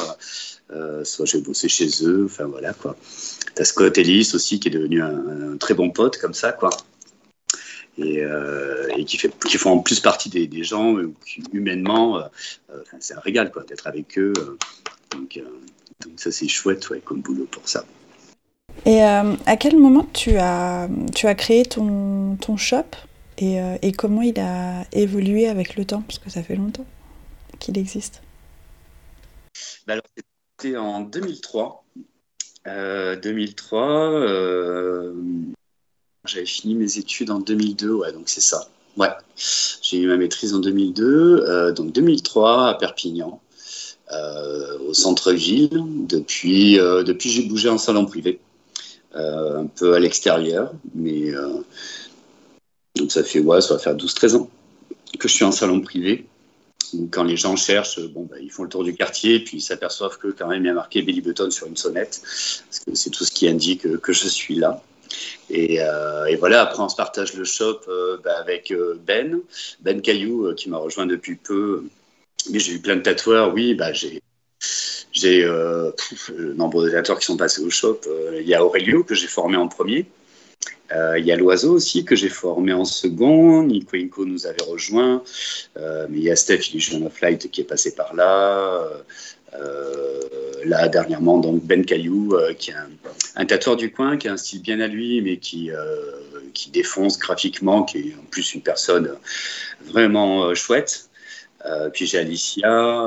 [0.70, 2.26] euh, soit j'ai bossé chez eux.
[2.26, 2.96] Enfin voilà quoi.
[3.56, 6.70] T'as Scott Ellis aussi qui est devenu un, très bon pote comme ça quoi.
[7.98, 8.24] Et,
[9.04, 12.22] qui font en plus partie des, gens qui, humainement,
[13.00, 14.34] c'est un régal quoi d'être avec eux.
[15.12, 15.40] Donc,
[16.16, 17.84] ça c'est chouette ouais, comme boulot pour ça.
[18.84, 22.84] Et euh, à quel moment tu as, tu as créé ton, ton shop
[23.38, 26.02] et, euh, et, comment il a évolué avec le temps?
[26.02, 26.86] Parce que ça fait longtemps
[27.58, 28.22] qu'il existe.
[29.86, 30.04] Bah alors,
[30.58, 31.84] c'était en 2003.
[32.64, 35.14] 2003, euh,
[36.24, 38.68] j'avais fini mes études en 2002, ouais, donc c'est ça.
[38.96, 39.10] Ouais,
[39.82, 43.40] j'ai eu ma maîtrise en 2002, donc 2003 à Perpignan,
[44.10, 45.82] au centre-ville.
[46.08, 48.40] Depuis, depuis j'ai bougé en salon privé.
[49.16, 50.72] Euh, un peu à l'extérieur.
[50.94, 51.48] Mais euh,
[52.96, 54.50] donc ça fait, ouais, ça va faire 12-13 ans
[55.18, 56.26] que je suis en salon privé.
[57.10, 60.18] quand les gens cherchent, bon, bah, ils font le tour du quartier, puis ils s'aperçoivent
[60.18, 63.08] que quand même il y a marqué Billy Button sur une sonnette, parce que c'est
[63.08, 64.82] tout ce qui indique que je suis là.
[65.48, 67.80] Et, euh, voilà, après on se partage le shop
[68.22, 68.74] bah, avec
[69.06, 69.40] Ben,
[69.80, 71.84] Ben Caillou, qui m'a rejoint depuis peu.
[72.50, 74.20] Mais j'ai eu plein de tatoueurs, oui, bah, j'ai
[75.16, 75.90] j'ai euh,
[76.56, 78.00] nombre de créateurs qui sont passés au shop.
[78.06, 80.06] Euh, il y a Aurelio que j'ai formé en premier.
[80.92, 83.62] Euh, il y a l'oiseau aussi que j'ai formé en second.
[83.62, 85.22] Nico Inco nous avait rejoint.
[85.78, 88.86] Euh, mais il y a Steph Illusion of Flight qui est passé par là.
[90.64, 92.90] là, dernièrement, donc Ben Caillou, qui est un,
[93.36, 95.70] un, tatoueur du coin, qui a un style bien à lui, mais qui,
[96.52, 99.12] qui défonce graphiquement, qui est en plus une personne
[99.86, 101.08] vraiment chouette.
[101.92, 103.06] Puis j'ai Alicia,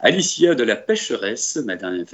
[0.00, 1.58] Alicia de la pêcheresse,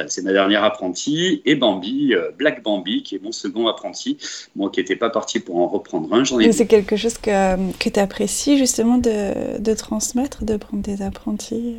[0.08, 4.18] c'est ma dernière apprentie, et Bambi, Black Bambi, qui est mon second apprenti,
[4.56, 6.52] moi qui n'étais pas parti pour en reprendre un, j'en ai.
[6.52, 11.76] C'est quelque chose que, que tu apprécies justement de, de transmettre, de prendre des apprentis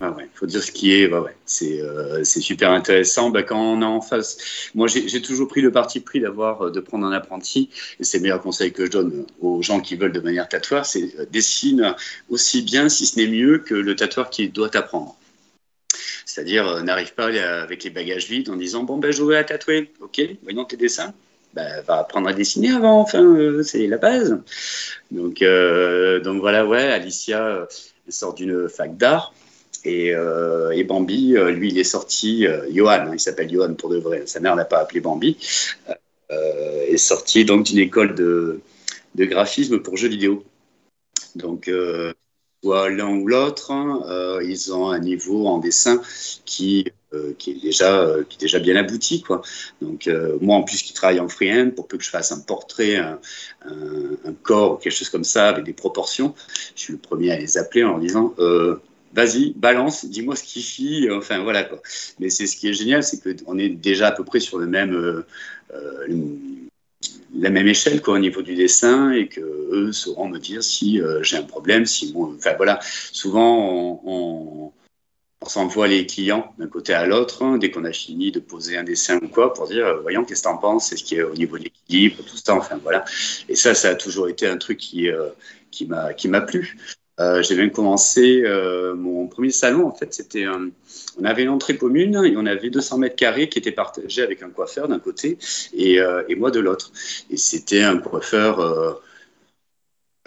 [0.00, 1.12] ah faut dire ce qui est.
[1.12, 1.34] ouais.
[1.44, 3.30] C'est euh, super intéressant.
[3.30, 6.80] Bah, quand on est en face, moi j'ai toujours pris le parti pris euh, de
[6.80, 7.70] prendre un apprenti.
[7.98, 11.18] Et c'est le meilleur conseil que je donne aux gens qui veulent devenir tatoueur, c'est
[11.18, 11.96] euh, dessine
[12.28, 15.16] aussi bien, si ce n'est mieux, que le tatoueur qui doit apprendre.
[16.24, 19.44] C'est-à-dire euh, n'arrive pas avec les bagages vides en disant bon ben je vais à
[19.44, 19.92] tatouer.
[20.00, 21.12] Ok, voyons tes dessins.
[21.54, 23.00] Ben, va apprendre à dessiner avant.
[23.00, 24.38] Enfin, c'est la base.
[25.10, 27.66] Donc donc voilà, ouais, Alicia
[28.08, 29.32] sort d'une fac d'art.
[29.86, 33.90] Euh, et, Bambi, euh, lui, il est sorti, euh, Johan, hein, il s'appelle Johan pour
[33.90, 35.36] de vrai, sa mère n'a pas appelé Bambi,
[36.30, 38.60] est sorti donc d'une école de,
[39.16, 40.44] graphisme pour jeux vidéo.
[41.34, 41.70] Donc,
[42.62, 44.02] soit l'un ou l'autre, hein,
[44.42, 46.02] ils ont un niveau en dessin
[46.44, 46.86] qui,
[47.38, 49.22] qui, est, déjà, qui est déjà bien abouti.
[49.22, 49.42] Quoi.
[49.80, 50.10] Donc,
[50.40, 53.18] moi, en plus, qui travaille en freehand, pour peu que je fasse un portrait, un,
[53.64, 56.34] un, corps, quelque chose comme ça, avec des proportions,
[56.74, 58.34] je suis le premier à les appeler en leur disant
[59.12, 61.68] vas-y, balance, dis-moi ce qui chie, enfin voilà.
[62.18, 64.66] Mais c'est ce qui est génial, c'est qu'on est déjà à peu près sur le
[64.66, 65.26] même, euh,
[65.74, 66.06] euh,
[67.34, 71.00] la même échelle quoi, au niveau du dessin et que eux sauront me dire si
[71.00, 72.78] euh, j'ai un problème, si enfin voilà.
[72.82, 74.72] Souvent on,
[75.46, 78.84] s'envoie les clients d'un côté à l'autre hein, dès qu'on a fini de poser un
[78.84, 81.22] dessin ou quoi pour dire voyons qu'est-ce que tu en penses, c'est ce qui est
[81.22, 83.04] au niveau de l'équilibre, tout ça, enfin voilà.
[83.48, 85.08] Et ça, ça a toujours été un truc qui
[85.70, 86.76] qui m'a plu.
[87.20, 89.86] Euh, j'ai même commencé euh, mon premier salon.
[89.86, 93.58] En fait, c'était on avait une entrée commune et on avait 200 mètres carrés qui
[93.58, 95.38] étaient partagés avec un coiffeur d'un côté
[95.72, 96.92] et, euh, et, moi de l'autre.
[97.30, 99.00] Et c'était un coiffeur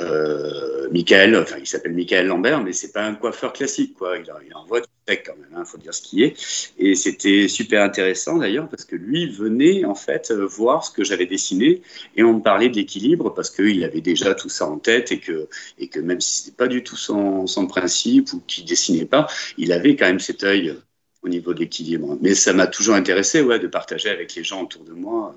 [0.02, 4.18] euh, Michael, enfin il s'appelle Michael Lambert, mais c'est pas un coiffeur classique, quoi.
[4.18, 6.36] Il, il envoie du tech quand même, il hein, faut dire ce qui est.
[6.78, 11.04] Et c'était super intéressant d'ailleurs parce que lui venait en fait euh, voir ce que
[11.04, 11.82] j'avais dessiné
[12.16, 15.48] et on me parlait d'équilibre parce qu'il avait déjà tout ça en tête et que,
[15.80, 19.72] et que même si c'était pas du tout son, principe ou qu'il dessinait pas, il
[19.72, 20.76] avait quand même cet œil
[21.22, 22.18] au niveau de l'équilibre.
[22.22, 25.36] Mais ça m'a toujours intéressé, ouais, de partager avec les gens autour de moi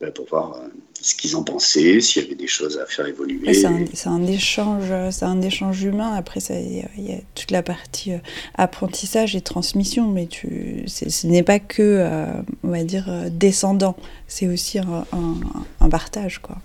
[0.00, 0.68] bah, pour voir euh,
[1.00, 3.52] ce qu'ils en pensaient, s'il y avait des choses à faire évoluer.
[3.52, 3.78] C'est un,
[4.26, 6.12] échange, c'est un échange humain.
[6.14, 8.18] Après, il y, a toute la partie euh,
[8.54, 12.26] apprentissage et transmission, mais tu, ce n'est pas que, euh,
[12.62, 13.96] on va dire, descendant.
[14.28, 15.04] C'est aussi un,
[15.80, 16.58] un, partage, quoi.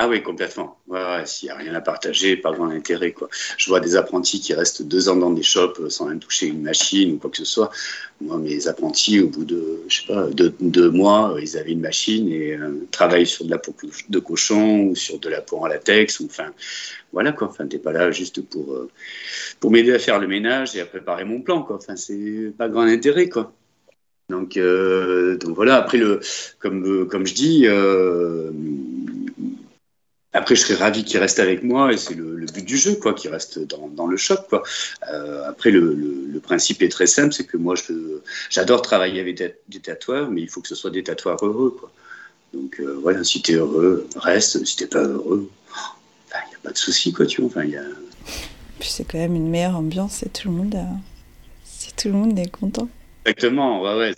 [0.00, 0.78] Ah oui, complètement.
[0.86, 3.10] Ouais, S'il n'y a rien à partager, pas grand intérêt.
[3.10, 3.28] Quoi.
[3.56, 6.62] Je vois des apprentis qui restent deux ans dans des shops sans même toucher une
[6.62, 7.70] machine ou quoi que ce soit.
[8.20, 12.28] Moi, mes apprentis, au bout de, je sais pas, deux, mois, ils avaient une machine
[12.28, 13.74] et euh, travaillent sur de la peau
[14.08, 16.20] de cochon ou sur de la peau en latex.
[16.20, 16.52] Ou, enfin,
[17.12, 17.48] voilà quoi.
[17.48, 18.88] Enfin, t'es pas là juste pour, euh,
[19.58, 21.64] pour m'aider à faire le ménage et à préparer mon plan.
[21.64, 21.74] Quoi.
[21.74, 23.28] Enfin, c'est pas grand intérêt.
[23.28, 23.52] Quoi.
[24.28, 26.20] Donc, euh, donc voilà, après, le,
[26.60, 27.66] comme, comme je dis,
[30.38, 33.12] après, je serais ravi qu'il reste avec moi et c'est le, but du jeu, quoi,
[33.12, 34.62] qu'il reste dans, le shop, quoi.
[35.12, 37.74] Euh, après, le, principe est très simple, c'est que moi,
[38.48, 41.90] j'adore travailler avec des, tatoueurs, mais il faut que ce soit des tatoueurs heureux, quoi.
[42.54, 44.64] Donc euh, voilà, si t'es heureux, reste.
[44.64, 45.50] Si t'es pas heureux,
[46.32, 47.50] il n'y a pas de souci, quoi, tu vois.
[47.50, 47.82] Enfin, y a...
[48.78, 50.78] Puis c'est quand même une meilleure ambiance et tout le monde,
[51.64, 52.88] si tout le monde est content.
[53.26, 54.14] Exactement, ouais, ouais.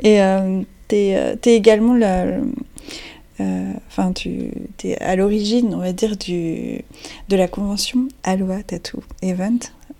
[0.00, 2.40] Et euh, t'es es également la
[3.40, 4.52] euh, enfin, tu
[4.84, 6.84] es à l'origine, on va dire, du,
[7.28, 9.58] de la convention Aloha Tattoo Event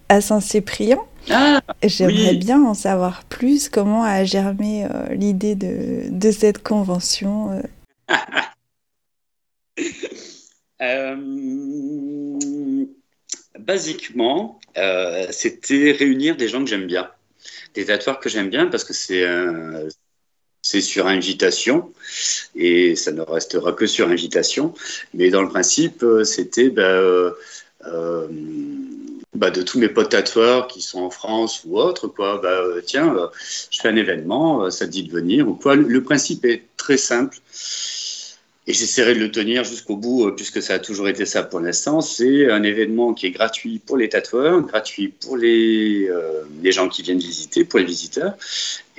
[0.09, 0.98] à Saint-Cyprien.
[1.31, 3.68] Ah, J'aimerais bien en savoir plus.
[3.68, 7.62] Comment a germé euh, l'idée de, de, cette convention euh?
[13.59, 14.61] Basiquement,
[15.31, 17.11] c'était réunir des gens que j'aime bien,
[17.74, 19.24] des tatoueurs que j'aime bien parce que c'est
[20.62, 21.92] c'est sur invitation
[22.55, 24.75] et ça ne restera que sur invitation.
[25.14, 27.33] Mais dans le principe, euh, c'était bah, euh,
[27.87, 28.27] euh,
[29.35, 32.40] bah, de tous mes potes tatoueurs qui sont en France ou autres, quoi.
[32.42, 33.31] Bah, tiens,
[33.70, 35.77] je fais un événement, ça te dit de venir ou quoi.
[35.77, 37.38] Le principe est très simple.
[38.66, 42.01] Et j'essaierai de le tenir jusqu'au bout, puisque ça a toujours été ça pour l'instant.
[42.03, 46.09] C'est un événement qui est gratuit pour les tatoueurs, gratuit pour les
[46.66, 48.35] gens qui viennent visiter, pour les visiteurs.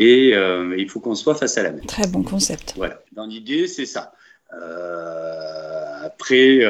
[0.02, 1.84] Et euh, il faut qu'on soit face à la mer.
[1.88, 2.74] Très bon concept.
[2.76, 3.02] Voilà.
[3.12, 4.14] Dans l'idée, c'est ça.
[6.04, 6.64] après,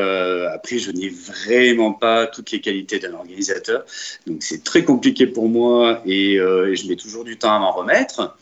[0.53, 3.85] après, je n'ai vraiment pas toutes les qualités d'un organisateur.
[4.27, 7.71] Donc, c'est très compliqué pour moi et, et, je mets toujours du temps à m'en
[7.71, 8.37] remettre,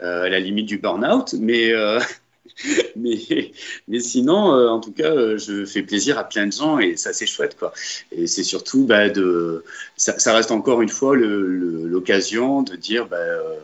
[0.00, 1.34] à la limite du burn-out.
[1.38, 1.72] Mais
[2.96, 3.52] mais,
[3.88, 6.96] mais sinon, euh, en tout cas, euh, je fais plaisir à plein de gens et
[6.96, 7.56] ça, c'est chouette.
[7.58, 7.72] Quoi.
[8.12, 9.64] Et c'est surtout, bah, de,
[9.96, 13.54] ça, reste encore une fois l'occasion de dire bah, euh,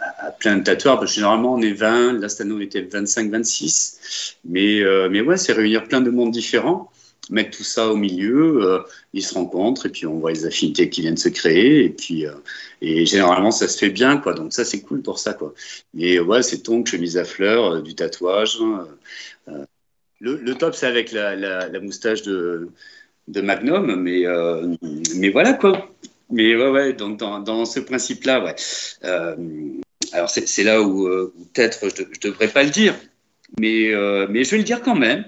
[0.00, 4.36] à, plein de tatoueurs, parce que généralement on est 20, là cette on était 25-26,
[4.44, 6.90] mais, mais ouais, c'est réunir plein de mondes différents
[7.30, 8.80] mettre tout ça au milieu, euh,
[9.12, 12.26] ils se rencontrent et puis on voit les affinités qui viennent se créer et puis
[12.26, 12.32] euh,
[12.80, 14.34] et généralement ça se fait bien quoi.
[14.34, 15.54] Donc ça c'est cool pour ça quoi.
[15.94, 18.58] Mais ouais c'est ton chemise à fleurs, euh, du tatouage.
[18.60, 18.86] Hein,
[20.20, 22.68] le, top c'est avec la, moustache de,
[23.28, 24.24] Magnum, mais
[25.16, 25.88] mais voilà quoi.
[26.30, 28.54] Mais ouais ouais donc dans, ce principe là ouais.
[30.12, 31.08] Alors c'est là où,
[31.52, 32.94] peut-être je, ne devrais pas le dire,
[33.58, 33.92] mais,
[34.28, 35.24] mais je vais le dire quand même.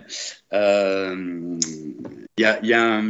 [2.38, 3.02] Il y a, y, a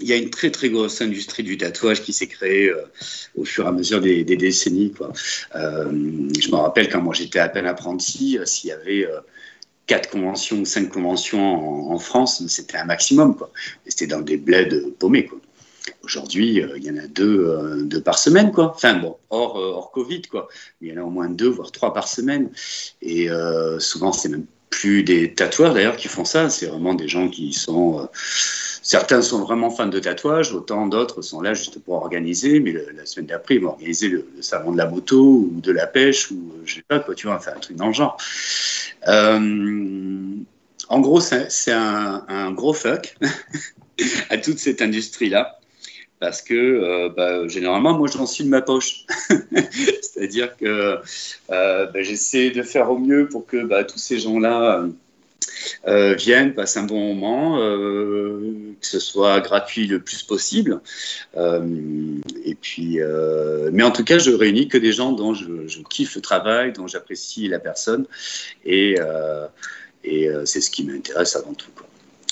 [0.00, 2.82] y, a, une très très grosse industrie du tatouage qui s'est créée euh,
[3.36, 4.92] au fur et à mesure des, décennies.
[5.54, 5.90] Euh,
[6.38, 9.06] je me rappelle quand moi j'étais à peine apprenti, euh, s'il y avait
[9.86, 13.36] quatre conventions ou cinq conventions en, France, c'était un maximum.
[13.86, 15.26] C'était dans des bleds paumés.
[15.26, 15.40] Quoi.
[16.02, 18.72] Aujourd'hui, il y en a deux, deux, par semaine, quoi.
[18.74, 20.48] Enfin bon, hors, hors Covid, quoi.
[20.80, 22.50] Il y en a au moins deux, voire trois par semaine.
[23.02, 23.28] Et
[23.78, 27.52] souvent, c'est même plus des tatoueurs d'ailleurs qui font ça, c'est vraiment des gens qui
[27.52, 28.00] sont...
[28.00, 28.04] Euh,
[28.82, 33.04] certains sont vraiment fans de tatouage, autant d'autres sont là juste pour organiser, mais la
[33.06, 36.34] semaine d'après, ils vont organiser le, salon de la moto ou de la pêche, ou
[36.34, 38.16] euh, je sais pas quoi, tu vois, enfin un truc dans le genre.
[39.08, 40.36] Euh,
[40.88, 43.16] en gros, c'est un, gros fuck
[44.30, 45.58] à toute cette industrie-là
[46.20, 49.04] parce que euh, bah, généralement, moi, j'en suis de ma poche.
[50.02, 50.98] C'est-à-dire que
[51.50, 54.86] euh, bah, j'essaie de faire au mieux pour que bah, tous ces gens-là
[55.86, 60.80] euh, viennent, passent un bon moment, que ce soit gratuit le plus possible.
[61.36, 62.98] et puis,
[63.72, 66.86] mais en tout cas, je réunis que des gens dont je, kiffe le travail, dont
[66.86, 68.06] j'apprécie la personne,
[68.64, 68.96] et,
[70.44, 71.70] c'est ce qui m'intéresse avant tout.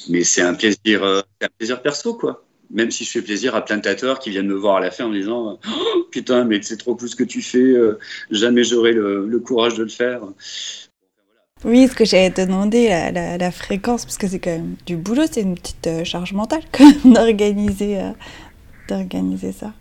[0.09, 3.77] Mais c'est un plaisir, un plaisir perso, quoi même si je fais plaisir à plein
[3.77, 6.61] de tatoueurs qui viennent me voir à la fin en me disant oh, Putain, mais
[6.63, 7.99] c'est trop cool ce que tu fais, euh,
[8.31, 10.23] jamais j'aurai le, courage de le faire.
[11.65, 14.97] Oui, ce que j'allais te demander, la, la, fréquence, parce que c'est quand même du
[14.97, 16.63] boulot, c'est une petite euh, charge mentale
[17.05, 18.11] d'organiser, euh,
[18.89, 19.73] d'organiser ça.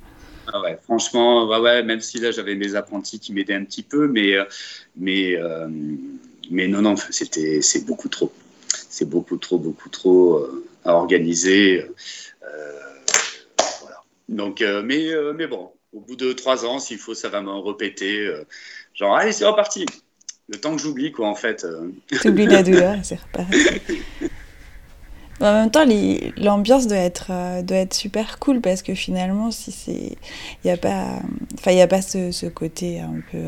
[0.53, 3.81] Ah ouais, franchement, ouais, ouais, même si là j'avais mes apprentis qui m'aidaient un petit
[3.81, 4.35] peu, mais,
[4.95, 5.35] mais,
[6.51, 8.31] mais non, non, c'était, c'est beaucoup trop.
[8.67, 10.47] C'est beaucoup trop, beaucoup trop
[10.85, 11.83] à organiser.
[14.29, 17.41] Donc, euh, mais, euh, mais bon, au bout de trois ans, s'il faut, ça va
[17.41, 18.19] me répéter.
[18.19, 18.45] Euh,
[18.93, 19.85] genre, allez, c'est reparti.
[20.47, 21.65] Le temps que j'oublie, quoi, en fait.
[22.21, 23.91] T'oublies la douleur, c'est reparti.
[25.41, 25.85] En même temps,
[26.37, 30.77] l'ambiance doit être, doit être super cool parce que finalement, si c'est, il n'y a
[30.77, 31.19] pas,
[31.55, 33.43] enfin, il a pas ce, ce, côté un peu,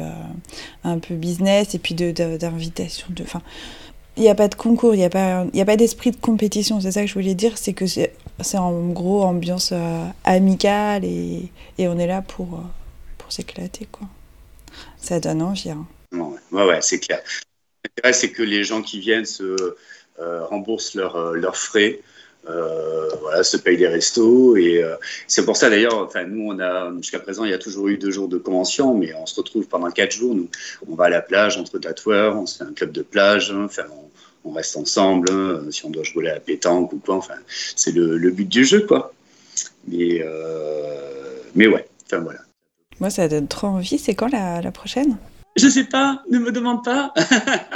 [0.83, 3.41] un peu business et puis d'invitation de, enfin,
[4.17, 6.81] il n'y a pas de concours, il n'y a pas, pas d'esprit de compétition.
[6.81, 8.11] C'est ça que je voulais dire, c'est que c'est
[8.57, 12.63] en gros ambiance euh, amicale et, et, on est là pour, euh,
[13.17, 13.87] pour s'éclater.
[13.91, 14.07] quoi.
[14.97, 15.69] Ça donne envie.
[15.69, 15.85] Hein.
[16.51, 17.21] Ouais, c'est clair.
[17.85, 19.75] L'intérêt, c'est que les gens qui viennent se
[20.19, 21.99] euh, remboursent leurs frais.
[22.49, 24.55] Euh, voilà, se paye des restos.
[24.57, 24.95] Et euh,
[25.27, 27.97] c'est pour ça d'ailleurs, enfin, nous, on a, jusqu'à présent, il y a toujours eu
[27.97, 30.35] deux jours de convention, mais on se retrouve pendant quatre jours.
[30.35, 30.49] Nous,
[30.87, 33.65] on va à la plage entre tatoueurs, on se fait un club de plage, hein,
[33.65, 33.83] enfin,
[34.43, 37.15] on, reste ensemble, hein, si on doit jouer à la pétanque ou quoi.
[37.15, 37.35] Enfin,
[37.75, 39.13] c'est le, le, but du jeu, quoi.
[39.87, 42.39] Mais, euh, mais ouais, enfin voilà.
[43.01, 43.97] Moi, ça donne trop envie.
[43.97, 45.17] C'est quand la, la prochaine?
[45.57, 47.13] Je sais pas, ne me demande pas.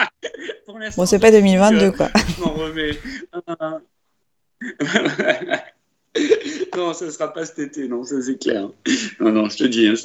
[0.96, 2.10] bon, c'est pas 2022, quoi.
[2.16, 2.98] Je m'en remets.
[6.76, 8.70] non, ça ne sera pas cet été, non, ça c'est clair.
[9.20, 9.96] Non, non, je te dis, hein,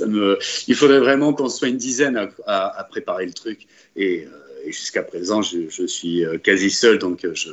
[0.69, 2.17] il faudrait vraiment qu'on soit une dizaine
[2.47, 3.67] à, préparer le truc.
[3.97, 7.51] Et, euh, jusqu'à présent, je, suis euh, quasi seul, donc euh, je,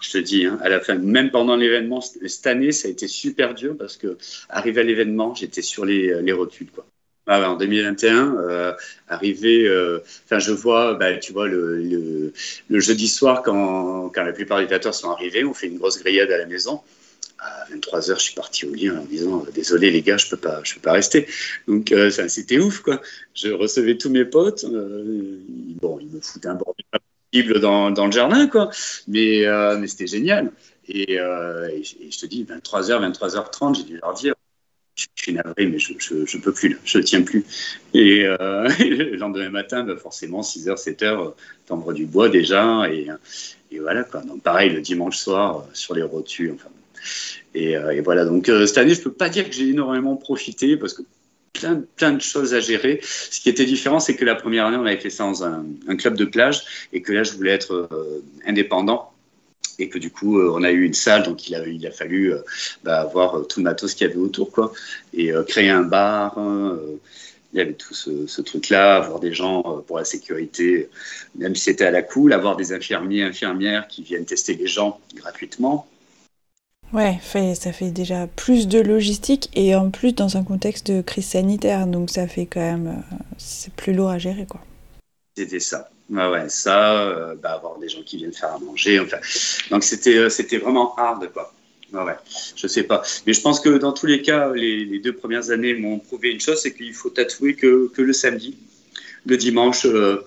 [0.00, 3.08] je te dis, hein, à la fin, même pendant l'événement, cette année, ça a été
[3.08, 4.16] super dur parce que
[4.48, 6.86] arrivé à l'événement, j'étais sur les, les rotules, quoi.
[7.26, 8.72] Ah en 2021, euh,
[9.08, 9.68] arrivé,
[10.24, 12.32] enfin je vois, bah, tu vois, le,
[12.70, 16.32] jeudi soir, quand, quand la plupart des tatoueurs sont arrivés, on fait une grosse grillade
[16.32, 16.80] à la maison
[17.40, 20.36] à 23 h je suis parti au lit en disant désolé les gars, je peux
[20.36, 21.26] peux pas rester.
[21.66, 23.00] Donc euh, c'était ouf quoi.
[23.34, 24.64] Je recevais tous mes potes.
[24.64, 25.38] Euh,
[25.80, 26.84] bon, ils me foutaient un bordel
[27.32, 28.70] possible dans, dans, le jardin quoi,
[29.08, 30.52] mais, euh, c'était génial.
[30.88, 34.34] Et, et, je te dis 23 h 23h30, j'ai dû leur dire
[35.16, 37.44] je suis navré, mais je ne peux plus, je ne tiens plus.
[37.94, 41.34] Et, le lendemain matin, bah, forcément, 6h, 7h,
[41.66, 42.88] t'envoies du bois déjà.
[42.90, 43.08] Et,
[43.70, 44.04] et voilà.
[44.04, 46.56] Donc, pareil, le dimanche soir, sur les rotules.
[47.54, 50.76] Et, euh, voilà, donc euh, cette année, je peux pas dire que j'ai énormément profité
[50.76, 51.02] parce que
[51.96, 53.00] plein de choses à gérer.
[53.02, 55.64] Ce qui était différent, c'est que la première année, on avait fait ça dans un,
[55.96, 57.88] club de plage et que là, je voulais être
[58.46, 59.09] indépendant
[59.80, 62.34] et que du coup, on a eu une salle, donc il a, il a fallu
[62.84, 64.72] bah, avoir tout le matos qu'il y avait autour, quoi,
[65.12, 66.38] et créer un bar.
[66.38, 66.78] Hein,
[67.52, 70.88] il y avait tout ce, truc-là, avoir des gens euh, pour la sécurité,
[71.34, 75.00] même si c'était à la cool, avoir des infirmiers, infirmières qui viennent tester les gens
[75.14, 75.86] gratuitement.
[76.92, 77.18] Ouais,
[77.54, 81.86] ça fait déjà plus de logistique et en plus dans un contexte de crise sanitaire,
[81.86, 84.60] donc ça fait quand même, euh, c'est plus lourd à gérer quoi.
[85.40, 85.88] C'était ça.
[86.10, 89.16] Ouais, ça, euh, bah, avoir des gens qui viennent faire à manger, enfin,
[89.70, 91.54] donc c'était, c'était vraiment hard quoi.
[91.94, 92.16] Ouais,
[92.56, 93.00] je sais pas.
[93.26, 96.40] Mais je pense que dans tous les cas, les, deux premières années m'ont prouvé une
[96.40, 98.58] chose, c'est qu'il faut tatouer que, que, le samedi.
[99.24, 100.22] Le dimanche, euh,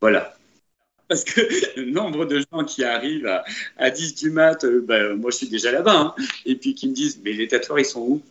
[0.00, 0.36] voilà.
[1.08, 1.40] Parce que
[1.76, 3.44] le nombre de gens qui arrivent à,
[3.76, 6.14] à 10 du mat, euh, ben, moi je suis déjà là-bas, hein,
[6.44, 8.22] et puis qui me disent, mais les tatoueurs, ils sont où?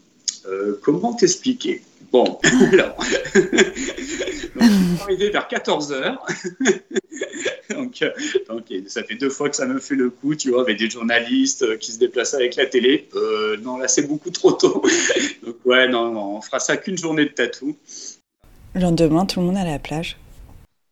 [0.47, 1.81] Euh, Comment t'expliquer?
[2.11, 2.39] Bon,
[2.71, 2.95] alors,
[4.55, 6.25] on est arrivé vers 14 heures.
[7.69, 8.11] donc, euh,
[8.47, 10.89] donc, ça fait deux fois que ça me fait le coup, tu vois, avec des
[10.89, 13.09] journalistes euh, qui se déplacent avec la télé.
[13.15, 14.81] Euh, non, là, c'est beaucoup trop tôt.
[15.45, 17.75] donc, ouais, non, non, on fera ça qu'une journée de tatou.
[18.75, 20.17] Le lendemain, tout le monde à la plage.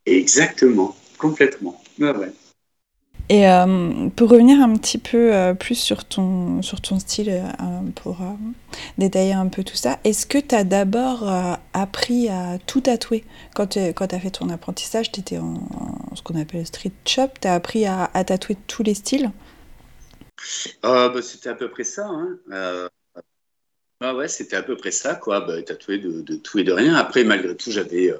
[0.06, 1.82] Exactement, complètement.
[1.98, 2.32] Ouais, ouais.
[3.30, 7.90] Et euh, pour revenir un petit peu euh, plus sur ton, sur ton style, euh,
[7.94, 8.18] pour
[8.98, 11.24] détailler un peu tout ça, est-ce que tu as d'abord
[11.72, 13.24] appris à tout tatouer?
[13.54, 15.54] Quand tu as fait ton apprentissage, tu étais en,
[16.14, 19.30] ce qu'on appelle street shop, tu as appris à, tatouer tous les styles?
[20.82, 22.06] Bah, C'était à peu près ça.
[22.06, 22.88] Hein.
[24.00, 25.40] Ah ouais, c'était à peu près ça, quoi.
[25.40, 26.94] Bah, tatouer de, tout et de rien.
[26.94, 28.12] Après, malgré tout, j'avais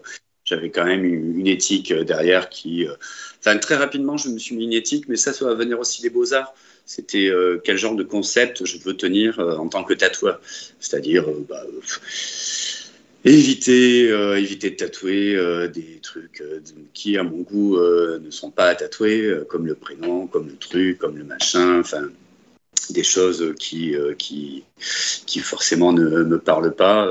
[0.45, 2.86] j'avais quand même une, éthique euh, derrière qui.
[2.86, 2.95] Euh,
[3.40, 6.03] enfin, très rapidement, je me suis mis une éthique, mais ça, ça va venir aussi
[6.03, 6.55] des beaux-arts.
[6.86, 10.40] C'était euh, quel genre de concept je veux tenir en tant que tatoueur?
[10.80, 11.64] C'est-à-dire, bah,
[13.24, 16.42] éviter, éviter de tatouer des trucs
[16.92, 20.99] qui, à mon goût, ne sont pas à tatouer, comme le prénom, comme le truc,
[20.99, 21.80] comme le machin.
[21.80, 22.11] Enfin,
[22.91, 24.64] des choses qui, qui,
[25.27, 27.09] qui forcément ne me parlent pas.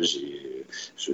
[0.00, 0.56] j'ai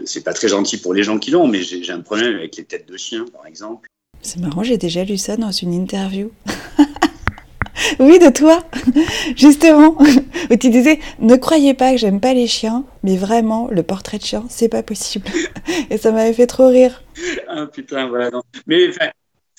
[0.04, 2.64] c'est pas très gentil pour les gens qui l'ont, mais j'ai un problème avec les
[2.64, 3.88] têtes de chiens, par exemple.
[4.20, 6.30] C'est marrant, j'ai déjà lu ça dans une interview.
[7.98, 8.64] oui, de toi,
[9.36, 9.96] justement,
[10.50, 14.18] où tu disais ne croyez pas que j'aime pas les chiens, mais vraiment, le portrait
[14.18, 15.26] de chien, c'est pas possible.
[15.90, 17.02] Et ça m'avait fait trop rire.
[17.48, 18.30] Ah putain, voilà.
[18.30, 18.42] Non.
[18.66, 18.90] Mais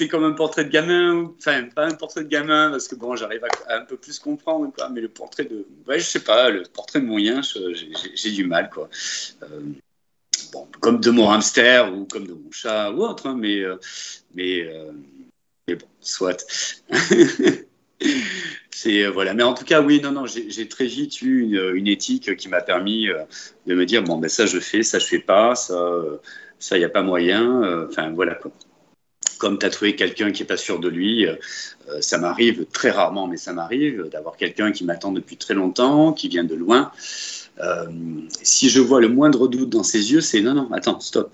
[0.04, 3.16] c'est comme un portrait de gamin, enfin, pas un portrait de gamin, parce que bon,
[3.16, 5.66] j'arrive à, un peu plus comprendre, mais le portrait de.
[5.88, 8.90] Ouais, je sais pas, le portrait de mon j'ai du mal, quoi.
[9.44, 9.62] Euh,
[10.82, 13.78] comme de mon hamster ou comme de mon chat ou autre, hein, mais, euh,
[14.36, 14.92] mais, euh,
[15.68, 16.46] mais, bon, soit.
[18.72, 22.36] c'est voilà, mais en tout cas, oui, non, non, j'ai très vite eu une, éthique
[22.36, 23.08] qui m'a permis
[23.68, 25.80] de me dire bon, ben ça je fais, ça je fais pas, ça,
[26.60, 27.88] ça y a pas moyen.
[27.88, 28.52] Enfin voilà quoi.
[29.38, 31.26] Comme tatouer quelqu'un qui est pas sûr de lui,
[32.00, 36.30] ça m'arrive très rarement, mais ça m'arrive d'avoir quelqu'un qui m'attend depuis très longtemps, qui
[36.30, 36.92] vient de loin.
[37.60, 37.86] Euh,
[38.42, 41.32] si je vois le moindre doute dans ses yeux, c'est non, non, attends, stop.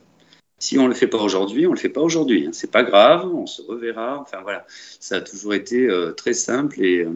[0.57, 2.47] Si on ne le fait pas aujourd'hui, on ne le fait pas aujourd'hui.
[2.47, 2.49] Hein.
[2.51, 4.19] C'est pas grave, on se reverra.
[4.19, 4.65] Enfin voilà,
[4.99, 7.07] ça a toujours été euh, très simple et,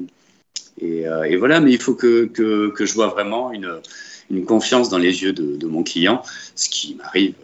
[0.81, 1.59] euh, et, voilà.
[1.59, 3.81] Mais il faut que, que, que je vois vraiment une,
[4.29, 6.23] une, confiance dans les yeux de, de mon client,
[6.55, 7.35] ce qui m'arrive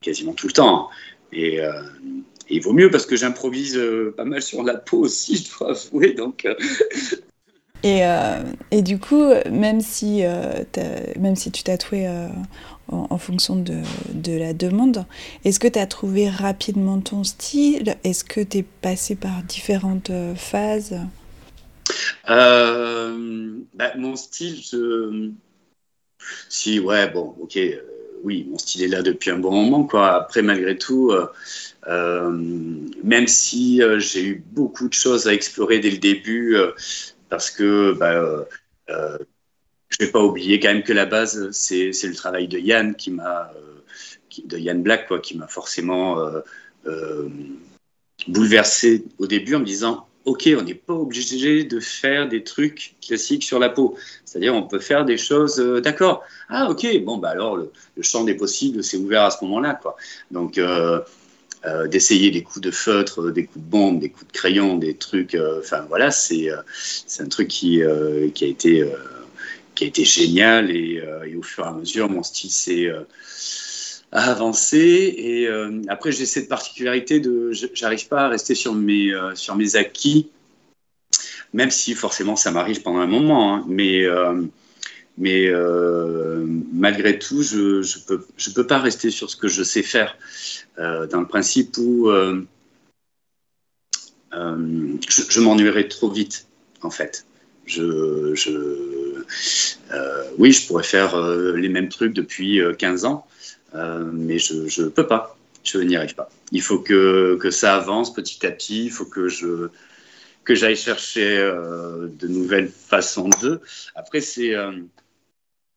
[0.00, 0.88] quasiment tout le temps.
[0.88, 0.94] Hein.
[1.32, 1.60] Et,
[2.50, 3.80] et, il vaut mieux parce que j'improvise
[4.16, 6.14] pas mal sur la peau aussi, je dois avouer.
[6.14, 6.46] Donc,
[7.82, 10.64] et, euh, et, du coup, même si, euh,
[11.18, 12.28] même si tu tatouais euh,
[12.88, 13.80] en, en, fonction de,
[14.12, 15.06] de, la demande,
[15.44, 17.96] est-ce que tu as trouvé rapidement ton style?
[18.04, 20.98] Est-ce que tu es passé par différentes phases?
[22.26, 25.30] Bah, Mon style, je...
[26.50, 27.58] si, ouais, bon, ok,
[28.22, 29.88] oui, mon style est là depuis un bon moment.
[30.02, 31.12] Après, malgré tout,
[31.86, 36.56] même si j'ai eu beaucoup de choses à explorer dès le début,
[37.30, 38.44] parce que bah, euh,
[38.90, 39.16] euh,
[39.88, 42.94] je ne vais pas oublier quand même que la base, c'est le travail de Yann
[42.94, 43.80] qui m'a, euh,
[44.44, 46.18] de Yann Black, quoi, qui m'a forcément
[48.28, 52.94] bouleversé au début en me disant ok, on n'est pas obligé de faire des trucs
[53.00, 53.96] classiques sur la peau.
[54.24, 56.22] C'est-à-dire, on peut faire des choses, d'accord.
[56.48, 57.70] Ah, ok, bon, bah alors le,
[58.02, 59.96] champ des possibles s'est ouvert à ce moment-là, quoi.
[60.30, 60.58] Donc,
[61.66, 64.94] euh, d'essayer des coups de feutre, des coups de bombe, des coups de crayon, des
[64.94, 65.34] trucs.
[65.34, 66.62] Euh, enfin voilà, c'est euh,
[67.18, 67.82] un truc qui,
[68.34, 68.90] qui a été
[69.74, 71.02] qui a été génial et,
[71.36, 72.90] au fur et à mesure mon style s'est
[74.12, 75.48] avancé et
[75.88, 80.30] après j'ai cette particularité de j'arrive pas à rester sur mes sur mes acquis
[81.52, 84.06] même si forcément ça m'arrive pendant un moment hein, mais
[85.20, 89.62] Mais euh, malgré tout, je ne peux, je peux pas rester sur ce que je
[89.62, 90.16] sais faire,
[90.78, 92.42] euh, dans le principe où euh,
[94.32, 96.46] je, je m'ennuierais trop vite,
[96.80, 97.26] en fait.
[97.66, 99.24] Je, je
[100.38, 101.20] oui, je pourrais faire
[101.54, 103.26] les mêmes trucs depuis 15 ans,
[103.74, 105.36] mais je ne peux pas.
[105.62, 106.30] Je n'y arrive pas.
[106.52, 108.84] Il faut que, ça avance petit à petit.
[108.86, 109.68] Il faut que je
[110.44, 113.60] que j'aille chercher de nouvelles façons de.
[113.94, 114.54] Après, c'est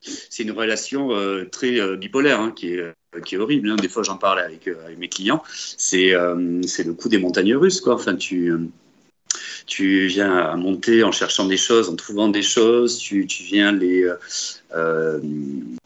[0.03, 3.69] c'est une relation euh, très euh, bipolaire hein, qui, est, euh, horrible.
[3.69, 3.75] Hein.
[3.77, 5.43] Des fois, j'en parle avec, mes clients.
[5.55, 7.81] C'est le coup des montagnes russes.
[7.81, 7.95] Quoi.
[7.95, 8.53] Enfin, tu,
[9.65, 12.97] tu viens à monter en cherchant des choses, en trouvant des choses.
[12.97, 14.07] Tu, viens les,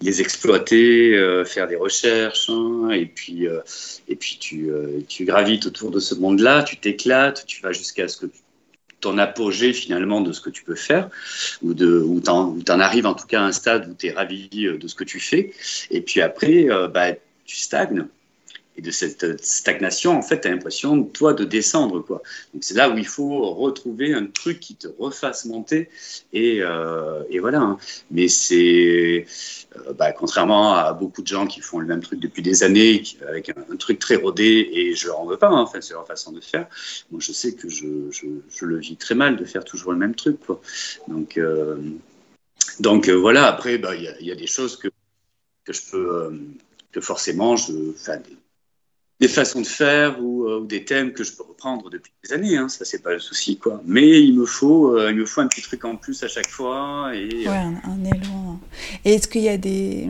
[0.01, 2.49] les exploiter, faire des recherches.
[2.49, 3.47] Hein, et puis,
[4.39, 6.63] tu, gravites autour de ce monde-là.
[6.63, 7.45] Tu t'éclates.
[7.45, 8.39] Tu vas jusqu'à ce que tu
[8.99, 11.09] ton apogée finalement de ce que tu peux faire,
[11.61, 14.11] ou de où tu en, arrives en tout cas à un stade où tu es
[14.11, 15.51] ravi euh, de ce que tu fais,
[15.91, 17.13] et puis après, euh, bah,
[17.45, 18.05] tu stagnes.
[18.78, 22.01] Et de cette stagnation, en fait, tu as l'impression, toi, de descendre.
[22.01, 22.21] Quoi.
[22.53, 25.89] Donc c'est là où il faut retrouver un truc qui te refasse monter.
[26.32, 27.59] Et, euh, et voilà.
[27.59, 27.78] Hein.
[28.11, 29.25] Mais c'est,
[29.75, 33.01] euh, bah, contrairement à beaucoup de gens qui font le même truc depuis des années,
[33.28, 36.05] avec un, truc très rodé, et je leur en veux pas, hein, fait, c'est leur
[36.05, 36.67] façon de faire.
[37.09, 40.13] Moi, je sais que je, je, le vis très mal de faire toujours le même
[40.13, 40.38] truc.
[41.07, 41.78] Donc, euh,
[42.80, 44.89] donc voilà, après, bah, il y, y, a des choses que,
[45.65, 46.32] que je peux,
[46.91, 47.73] que forcément, je,
[49.20, 52.34] des façons de faire ou, euh, ou, des thèmes que je peux reprendre depuis des
[52.34, 53.82] années, hein, ça c'est pas le souci quoi.
[53.86, 56.49] Mais il me faut, euh, il me faut un petit truc en plus à chaque
[56.49, 58.59] fois et euh, ouais, un, élan.
[59.05, 60.07] Et est-ce qu'il y a des,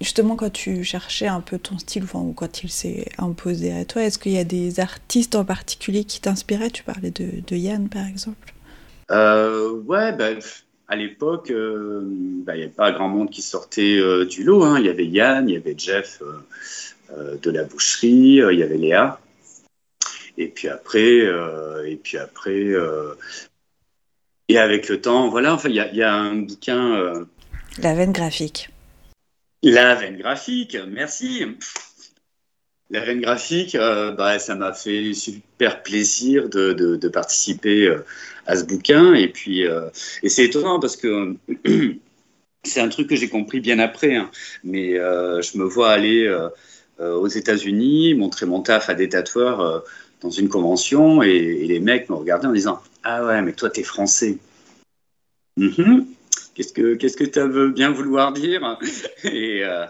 [0.00, 3.84] justement quand tu cherchais un peu ton style, enfin, ou quand il s'est imposé à
[3.84, 6.70] toi, est-ce qu'il y a des artistes en particulier qui t'inspiraient?
[6.70, 8.54] Tu parlais de, de, Yann par exemple.
[9.08, 10.38] ouais, ben.
[10.88, 14.64] à l'époque, bah, il n'y avait pas grand monde qui sortait du lot.
[14.64, 14.80] Hein.
[14.80, 16.20] Il y avait Yann, il y avait Jeff
[17.16, 19.20] de la boucherie, euh, il y avait Léa.
[20.36, 22.68] Et puis après, euh, et puis après,
[24.48, 27.26] et avec le temps, voilà, enfin, il y, y, a un bouquin.
[27.78, 28.70] La veine graphique.
[29.62, 31.44] La veine graphique, merci.
[32.90, 37.92] La veine graphique, bah, ça m'a fait super plaisir de, de, participer
[38.46, 39.14] à ce bouquin.
[39.14, 39.64] Et puis,
[40.22, 41.34] et c'est étonnant parce que
[42.62, 44.14] c'est un truc que j'ai compris bien après.
[44.14, 44.30] Hein.
[44.62, 46.48] mais je me vois aller euh,
[46.98, 49.80] aux États-Unis, montrer mon taf à des tatoueurs euh,
[50.20, 53.82] dans une convention et, les mecs me regardaient en disant Ah ouais, mais toi, t'es
[53.82, 54.38] français.
[56.54, 58.78] Qu'est-ce que qu'est-ce que tu veux bien vouloir dire?
[59.24, 59.86] Et, euh,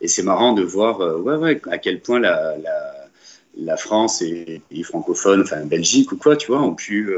[0.00, 3.08] et c'est marrant de voir ouais, ouais, à quel point la, la,
[3.56, 7.14] la France et les francophones, enfin Belgique ou quoi, tu vois, ont pu,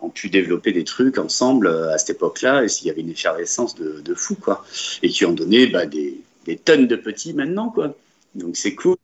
[0.00, 3.74] ont pu développer des trucs ensemble à cette époque-là et s'il y avait une effervescence
[3.74, 4.64] de, de, fou, quoi.
[5.02, 7.94] Et qui ont donné bah, des, des tonnes de petits maintenant, quoi.
[8.34, 8.96] Donc c'est cool.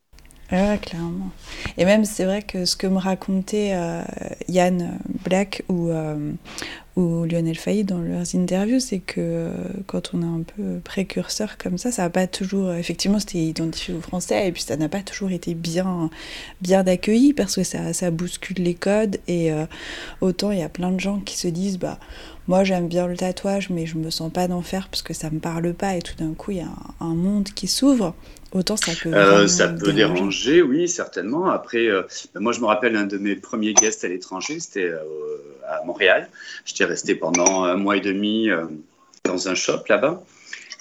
[0.53, 1.31] Ouais, clairement.
[1.79, 4.03] Et même, c'est vrai que ce que me racontait euh,
[4.49, 6.33] Yann Black ou, euh,
[6.97, 9.53] Lionel Failly dans leurs interviews, c'est que euh,
[9.87, 12.73] quand on est un peu précurseur comme ça, ça n'a pas toujours.
[12.75, 16.11] Effectivement, c'était identifié aux Français et puis ça n'a pas toujours été bien,
[16.61, 19.19] bien accueilli parce que ça, bouscule les codes.
[19.29, 19.51] Et
[20.21, 21.99] autant il y a plein de gens qui se disent bah,
[22.49, 25.31] moi j'aime bien le tatouage, mais je me sens pas d'en faire parce que ça
[25.31, 28.15] me parle pas et tout d'un coup il y a un monde qui s'ouvre.
[28.53, 29.15] Autant ça peut.
[29.15, 30.63] Euh, ça peut déranger.
[30.63, 31.51] oui, certainement.
[31.51, 32.03] Après, euh,
[32.35, 34.99] ben, moi, je me rappelle un de mes premiers guests à l'étranger, c'était euh,
[35.69, 36.29] à Montréal.
[36.65, 38.49] J'étais resté pendant un mois et demi
[39.25, 40.23] dans un shop là-bas.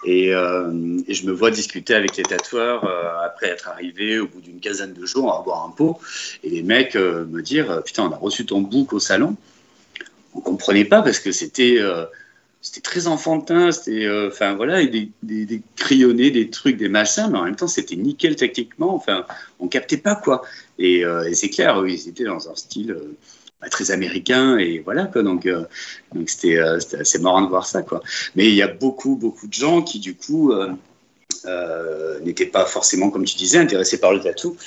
[0.06, 2.90] Et, et, je me vois discuter avec les tatoueurs
[3.24, 6.00] après être arrivé au bout d'une quinzaine de jours à boire un pot.
[6.44, 9.36] Et les mecs me dire Putain, on a reçu ton book au salon.
[10.34, 11.80] On comprenait pas parce que c'était
[12.62, 15.12] c'était très enfantin, c'était, euh, voilà, des,
[15.78, 19.26] crayonnés, des trucs, des machins, mais en même temps c'était nickel techniquement, enfin
[19.60, 20.42] on captait pas quoi.
[20.78, 23.16] Et, euh, c'est clair, ils étaient dans un style euh,
[23.62, 25.24] bah, très américain et voilà quoi.
[25.24, 25.48] Donc
[26.14, 28.02] donc c'était assez marrant de voir ça quoi.
[28.36, 30.52] Mais il y a beaucoup beaucoup de gens qui du coup
[32.22, 34.58] n'étaient pas forcément comme tu disais intéressés par le tatou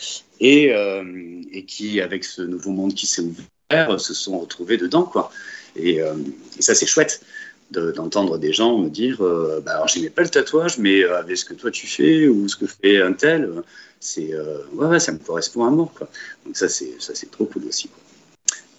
[0.40, 0.72] et,
[1.52, 5.30] et qui avec ce nouveau monde qui s'est ouvert se sont retrouvés dedans quoi.
[5.76, 6.00] Et
[6.58, 7.22] ça c'est chouette
[7.72, 11.36] d'entendre des gens me dire euh, bah alors j'aimais pas le tatouage mais euh, avec
[11.36, 13.62] ce que toi tu fais ou ce que fait un tel euh,
[14.00, 14.32] c'est
[14.74, 16.08] ouais, ça me correspond à mort quoi.
[16.44, 17.88] Donc ça c'est ça c'est trop cool aussi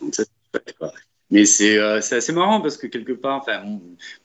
[0.02, 0.24] donc ça
[1.32, 3.64] mais c'est assez marrant parce que quelque part enfin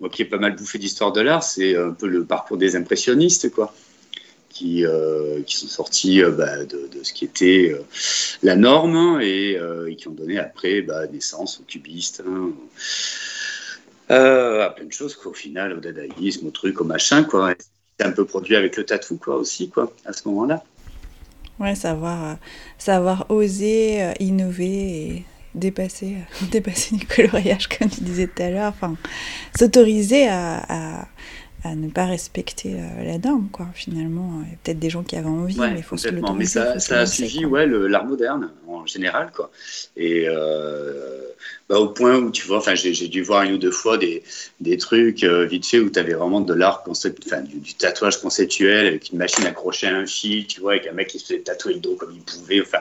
[0.00, 2.76] moi qui ai pas mal bouffé d'histoire de l'art c'est un peu le parcours des
[2.76, 3.72] impressionnistes quoi
[4.50, 4.84] qui,
[5.46, 7.76] qui sont sortis bah, de, de, ce qui était
[8.42, 9.56] la norme hein, et,
[9.96, 12.50] qui ont donné après bah, naissance aux cubistes hein,
[14.10, 17.54] euh, Plein de choses, quoi, au final, au dadaïsme, au truc, au machin, quoi.
[17.98, 20.62] C'est un peu produit avec le tatou, quoi, aussi, quoi, à ce moment-là.
[21.58, 22.34] Ouais, savoir, euh,
[22.78, 26.16] savoir oser, euh, innover et dépasser,
[26.50, 28.72] dépasser du coloriage, comme tu disais tout à l'heure.
[28.74, 28.94] Enfin,
[29.58, 31.08] s'autoriser à, à,
[31.64, 33.68] à ne pas respecter euh, la norme, quoi.
[33.74, 36.06] Finalement, il y a peut-être des gens qui avaient envie, Ouais, mais il faut se
[36.06, 36.34] complètement.
[36.34, 39.50] Mais ça, ça a suivi ouais, le- l'art moderne en général, quoi.
[39.96, 41.22] Et euh,
[41.68, 44.22] bah, au point où tu vois, enfin, j'ai dû voir une ou deux fois des,
[44.60, 47.74] des trucs euh, vite fait où tu avais vraiment de l'art concept, enfin, du, du
[47.74, 51.18] tatouage conceptuel avec une machine accrochée à un fil, tu vois, avec un mec qui
[51.18, 52.60] se faisait tatouer le dos comme il pouvait.
[52.60, 52.78] Enfin,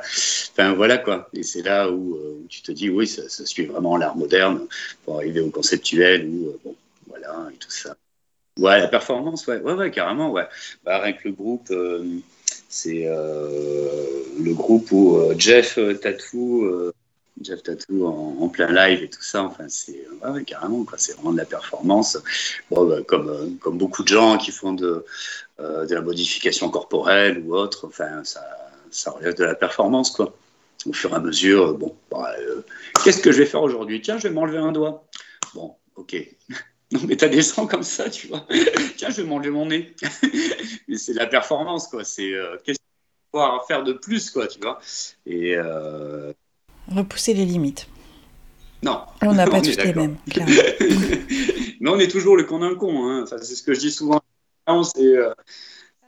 [0.51, 1.29] enfin voilà quoi.
[1.33, 4.15] Et c'est là où, euh, où tu te dis, oui, ça, ça suit vraiment l'art
[4.15, 4.67] moderne
[5.05, 6.75] pour arriver au conceptuel où, euh, bon,
[7.07, 7.95] voilà, et tout ça.
[8.57, 10.47] Ouais, la performance, ouais, ouais, ouais, carrément, ouais.
[10.83, 12.03] Bah, rien que le groupe, euh,
[12.69, 16.93] c'est euh, le groupe où euh, Jeff euh, Tattoo, euh,
[17.41, 20.97] Jeff Tattoo en, plein live et tout ça, enfin, c'est ouais, ouais, carrément, quoi.
[20.97, 22.17] C'est vraiment de la performance.
[22.71, 25.05] Bon, bah, comme, euh, comme beaucoup de gens qui font de,
[25.59, 28.43] euh, de la modification corporelle ou autre, enfin, ça,
[28.89, 30.33] ça relève de la performance, quoi.
[30.85, 32.61] Au fur et à mesure, euh, bon, bah, euh,
[33.03, 34.01] qu'est-ce que je vais faire aujourd'hui?
[34.01, 35.05] Tiens, je vais m'enlever un doigt.
[35.53, 36.15] Bon, ok.
[36.91, 38.45] Non, mais t'as des gens comme ça, tu vois.
[38.97, 39.93] Tiens, je vais m'enlever mon nez.
[40.87, 42.03] mais c'est la performance, quoi.
[42.03, 44.79] C'est euh, qu'est-ce faut pouvoir faire de plus, quoi, tu vois.
[45.25, 46.31] Et euh,
[46.89, 47.87] Repousser les limites.
[48.83, 49.01] non.
[49.21, 50.53] On n'a pas tous les mêmes, clairement.
[51.81, 53.05] mais on est toujours le con d'un con.
[53.09, 53.23] Hein.
[53.23, 54.21] Enfin, c'est ce que je dis souvent.
[54.95, 55.33] C'est euh,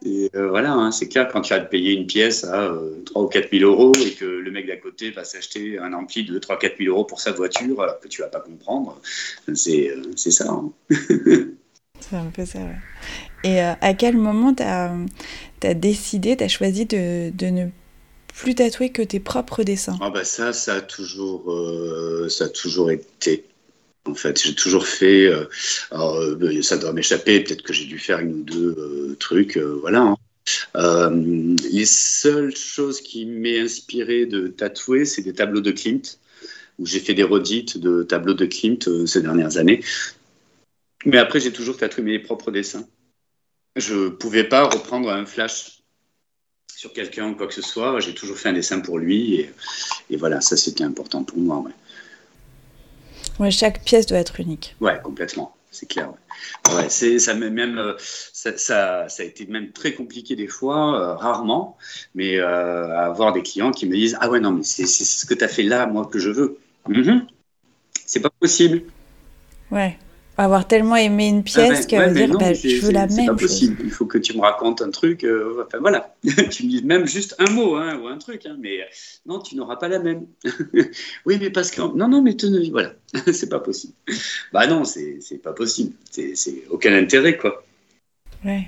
[0.05, 3.01] et, euh, voilà, hein, c'est clair quand tu vas te payer une pièce à euh,
[3.05, 6.23] 3 ou 4 000 euros et que le mec d'à côté va s'acheter un ampli
[6.25, 9.01] de 3 4 000 euros pour sa voiture, alors que tu vas pas comprendre.
[9.53, 10.49] C'est euh, c'est ça.
[10.49, 10.71] hein.
[11.99, 12.75] C'est un peu ça, ouais.
[13.43, 17.67] Et euh, à quel moment tu as, décidé, tu as choisi de, de ne
[18.35, 20.01] plus tatouer que tes propres dessins?
[20.01, 23.45] Ah bah ça, ça a toujours, euh, ça a toujours été.
[24.05, 25.27] En fait, j'ai toujours fait.
[25.27, 25.45] euh,
[25.91, 27.41] euh, ça doit m'échapper.
[27.41, 29.57] Peut-être que j'ai dû faire une ou deux euh, trucs.
[29.57, 30.15] voilà.
[30.73, 31.11] hein.
[31.71, 36.17] Les seules choses qui m'aient inspiré de tatouer, c'est des tableaux de Klimt,
[36.79, 39.83] où j'ai fait des redites de tableaux de Klimt ces dernières années.
[41.05, 42.87] Mais après, j'ai toujours tatoué mes propres dessins.
[43.75, 45.83] Je pouvais pas reprendre un flash
[46.75, 47.99] sur quelqu'un ou quoi que ce soit.
[47.99, 49.35] J'ai toujours fait un dessin pour lui.
[49.35, 49.51] Et,
[50.09, 51.59] et voilà, ça c'était important pour moi.
[51.59, 51.71] Ouais,
[53.39, 54.75] Ouais, chaque pièce doit être unique.
[54.81, 55.55] Ouais, complètement.
[55.71, 56.09] C'est clair.
[56.67, 56.75] Ouais.
[56.75, 60.99] Ouais, c'est, ça, même, euh, ça, ça, ça a été même très compliqué des fois,
[60.99, 61.77] euh, rarement,
[62.15, 65.25] mais euh, à avoir des clients qui me disent Ah ouais, non, mais c'est, ce
[65.25, 66.57] que tu as fait là, moi, que je veux.
[66.87, 67.27] Mhm.
[68.05, 68.83] C'est pas possible.
[69.71, 69.97] Ouais.
[70.41, 72.87] Avoir tellement aimé une pièce Ah ouais, qu'elle ouais, dire non, bah, c'est- je veux
[72.87, 73.49] c'est- la C'est même pas chose.
[73.49, 73.81] possible.
[73.83, 75.23] Il faut que tu me racontes un truc.
[75.25, 76.15] euh, enfin voilà.
[76.49, 78.85] tu me dis même juste un mot hein, ou un truc, hein, mais euh,
[79.25, 80.25] non, tu n'auras pas la même.
[81.25, 82.93] oui, mais parce que non, non, mais te- voilà,
[83.33, 83.93] c'est pas possible.
[84.53, 85.91] Bah non, c'est c'est pas possible.
[86.09, 87.63] C'est c'est aucun intérêt quoi.
[88.45, 88.63] Ouais.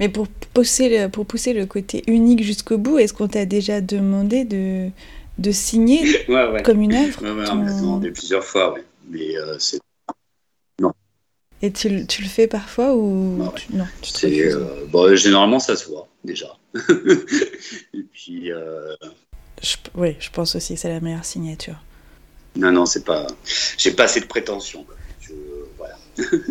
[0.00, 3.80] Mais pour pousser le, pour pousser le côté unique jusqu'au bout, est-ce qu'on t'a déjà
[3.80, 4.88] demandé de,
[5.38, 6.62] de signer Ouais, ouais.
[6.62, 8.74] comme une œuvre on me l'a demandé plusieurs fois,
[9.08, 9.78] mais euh, c'est
[11.62, 13.50] Et tu, le- tu le fais parfois ou Ah ouais.
[13.54, 16.56] tu- non tu te euh, bon, généralement ça se voit déjà.
[17.94, 18.94] Et puis euh,
[19.62, 21.76] Je- Oui, je pense aussi que c'est la meilleure signature.
[22.56, 23.26] non, non, c'est pas.
[23.78, 24.84] J'ai pas assez de prétention.
[25.20, 25.32] Je,
[25.78, 25.96] voilà.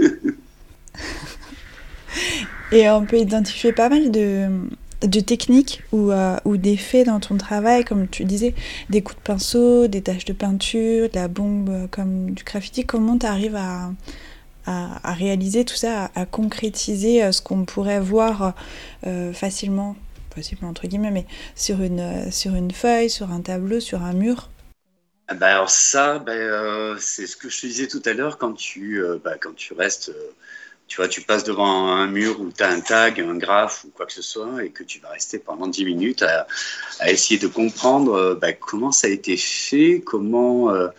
[2.72, 4.48] Et on peut identifier pas mal de,
[5.02, 8.54] de techniques ou, euh, ou d'effets dans ton travail, comme tu disais,
[8.90, 12.86] des coups de pinceau, des taches de peinture, de la bombe euh, comme du graffiti.
[12.86, 13.92] Comment tu arrives à,
[14.66, 18.54] à, réaliser tout ça, à, concrétiser euh, ce qu'on pourrait voir
[19.06, 19.96] euh, facilement,
[20.34, 24.14] facilement entre guillemets, mais sur une, euh, sur une feuille, sur un tableau, sur un
[24.14, 24.50] mur.
[25.36, 29.02] Bah alors ça, euh, c'est ce que je te disais tout à l'heure quand tu,
[29.24, 30.12] bah, quand tu restes,
[30.92, 33.92] tu vois, tu passes devant un mur où tu as un tag, un graphe ou
[33.96, 36.46] quoi que ce soit et que tu vas rester pendant 10 minutes à,
[37.10, 40.90] essayer de comprendre euh, bah, comment ça a été fait, comment, euh,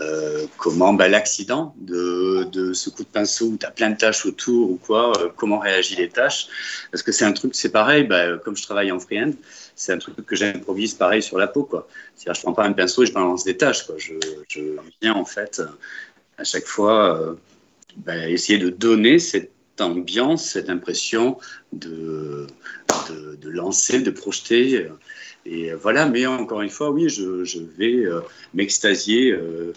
[0.00, 4.26] euh, comment bah, l'accident de, ce coup de pinceau où tu as plein de tâches
[4.26, 6.48] autour ou quoi, comment réagissent les tâches.
[6.90, 9.34] Parce que c'est un truc, c'est pareil, bah, comme je travaille en freehand,
[9.76, 11.62] c'est un truc que j'improvise pareil sur la peau.
[11.62, 11.86] quoi.
[12.16, 13.86] C'est-à-dire, je prends pas un pinceau et je balance des tâches.
[13.86, 13.94] Quoi.
[13.96, 14.14] Je,
[14.48, 14.60] je
[15.00, 15.62] viens en fait
[16.36, 17.36] à chaque fois
[17.96, 21.38] ben, essayer de donner cette ambiance, cette impression
[21.72, 22.46] de,
[23.40, 24.88] de, lancer, de projeter.
[25.44, 28.20] Et voilà, mais encore une fois, oui, je, vais euh,
[28.54, 29.30] m'extasier.
[29.30, 29.72] euh,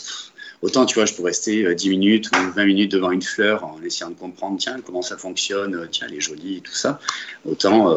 [0.61, 3.63] autant, tu vois, je peux rester euh, 10 minutes ou 20 minutes devant une fleur
[3.63, 6.74] en essayant de comprendre, tiens, comment ça fonctionne, euh, tiens, elle est jolie et tout
[6.74, 6.99] ça.
[7.45, 7.95] Autant,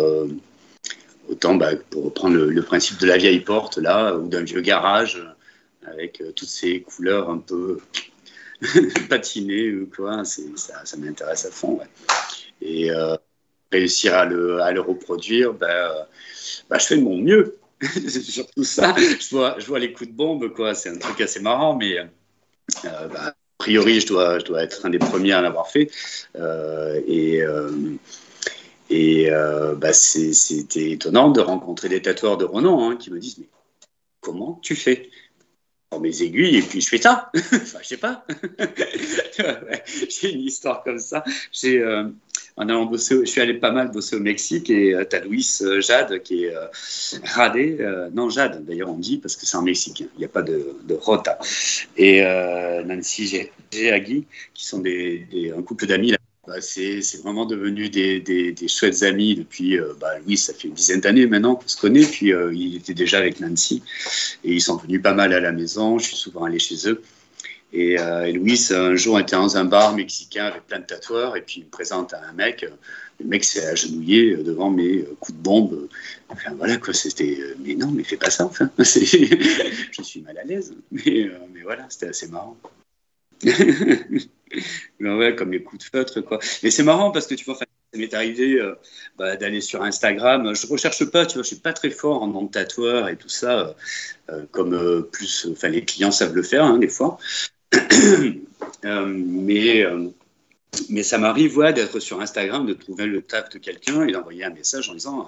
[1.29, 5.23] autant bah, pour reprendre le, principe de la vieille porte, là, ou d'un vieux garage,
[5.87, 7.79] avec toutes ces couleurs un peu
[9.09, 11.81] patiner ou quoi, ça, m'intéresse à fond.
[12.61, 12.91] Et
[13.71, 15.91] réussir à le, à le reproduire, ben,
[16.71, 17.59] ben, je fais de mon mieux.
[18.09, 18.95] surtout ça.
[18.97, 20.75] Je vois, je vois les coups de bombe, quoi.
[20.75, 24.87] C'est un truc assez marrant, mais euh, bah, a priori, je dois, je dois être
[24.87, 25.91] un des premiers à l'avoir fait.
[26.37, 27.71] Euh, et euh,
[28.91, 29.31] et
[29.77, 33.49] bah, c'était étonnant de rencontrer des tatoueurs de renom hein, qui me disent Mais
[34.21, 35.11] comment tu fais?
[36.01, 37.31] Mes aiguilles et puis je fais ça.
[37.37, 38.25] enfin, je sais pas.
[40.09, 41.25] j'ai une histoire comme ça.
[41.53, 42.05] J'ai, euh,
[42.57, 45.21] en allant bosser, je suis allé pas mal bosser au Mexique et euh, tu as
[45.21, 46.55] Louis euh, Jade qui est
[47.25, 47.79] radé,
[48.13, 50.77] non Jade d'ailleurs on dit parce que c'est en Mexique, il n'y a pas de,
[50.85, 51.39] de, rota.
[51.97, 52.23] Et
[52.85, 56.15] Nancy Géagui qui sont des, un couple d'amis
[56.47, 61.01] bah, c'est vraiment devenu des, chouettes amis depuis, euh, bah, Louis, ça fait une dizaine
[61.01, 63.81] d'années maintenant qu'on se connaît, puis euh, il était déjà avec Nancy,
[64.43, 67.01] et ils sont venus pas mal à la maison, je suis souvent allé chez eux.
[67.73, 71.43] Et, euh, Louis, un jour, était dans un bar mexicain avec plein de tatoueurs, et
[71.43, 72.67] puis il me présente à un mec,
[73.21, 75.89] le mec s'est agenouillé devant mes coups de bombe.
[76.29, 80.43] Enfin voilà, quoi, c'était, mais non, mais fais pas ça, enfin, je suis mal à
[80.43, 81.31] l'aise, mais
[81.63, 82.57] voilà, c'était assez marrant.
[85.37, 86.39] comme les coups de feutre, quoi.
[86.63, 88.75] Mais c'est marrant parce que tu vois, ça m'est arrivé euh,
[89.19, 90.55] bah, d'aller sur Instagram.
[90.55, 93.61] Je recherche pas, tu vois, je suis pas très fort en nom et tout ça,
[93.61, 93.73] euh,
[94.31, 97.19] euh, comme plus, enfin, les clients savent le faire, hein, des fois.
[98.85, 99.85] mais,
[100.89, 104.45] mais ça m'arrive, ouais, d'être sur Instagram, de trouver le taf de quelqu'un et d'envoyer
[104.45, 105.27] un message en disant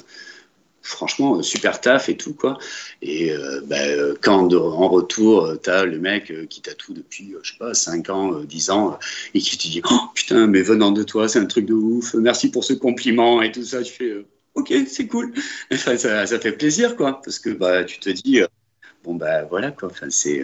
[0.84, 2.58] franchement, super taf et tout, quoi.
[3.02, 7.34] Et euh, bah, euh, quand en retour, euh, tu as le mec qui tatoue depuis,
[7.42, 8.98] je sais pas, 5 ans, 10 ans,
[9.34, 12.14] et qui te dit Oh putain, mais venant de toi, c'est un truc de ouf,
[12.14, 14.24] merci pour ce compliment et tout ça, tu fais
[14.54, 15.32] Ok, c'est cool.
[15.72, 18.40] Enfin, ça, ça, fait plaisir, quoi, parce que bah, tu te dis
[19.02, 20.42] Bon, bah voilà, quoi, enfin, c'est.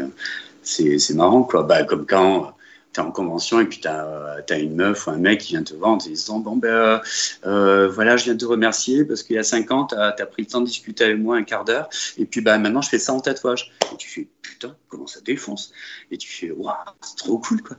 [0.62, 1.62] c'est marrant, quoi.
[1.62, 2.54] Bah, comme quand
[2.92, 5.62] tu es en convention et puis tu as, une meuf ou un mec qui vient
[5.62, 6.98] te vendre en disant Bon, ben euh,
[7.46, 10.42] euh, voilà, je viens te remercier parce qu'il y a 5 ans, tu as, pris
[10.42, 11.88] le temps de discuter avec moi un quart d'heure
[12.18, 13.72] et puis bah, maintenant je fais ça en tatouage.
[13.92, 15.72] Et tu fais Putain, comment ça défonce?
[16.10, 17.76] Et tu fais Waouh, c'est trop cool quoi.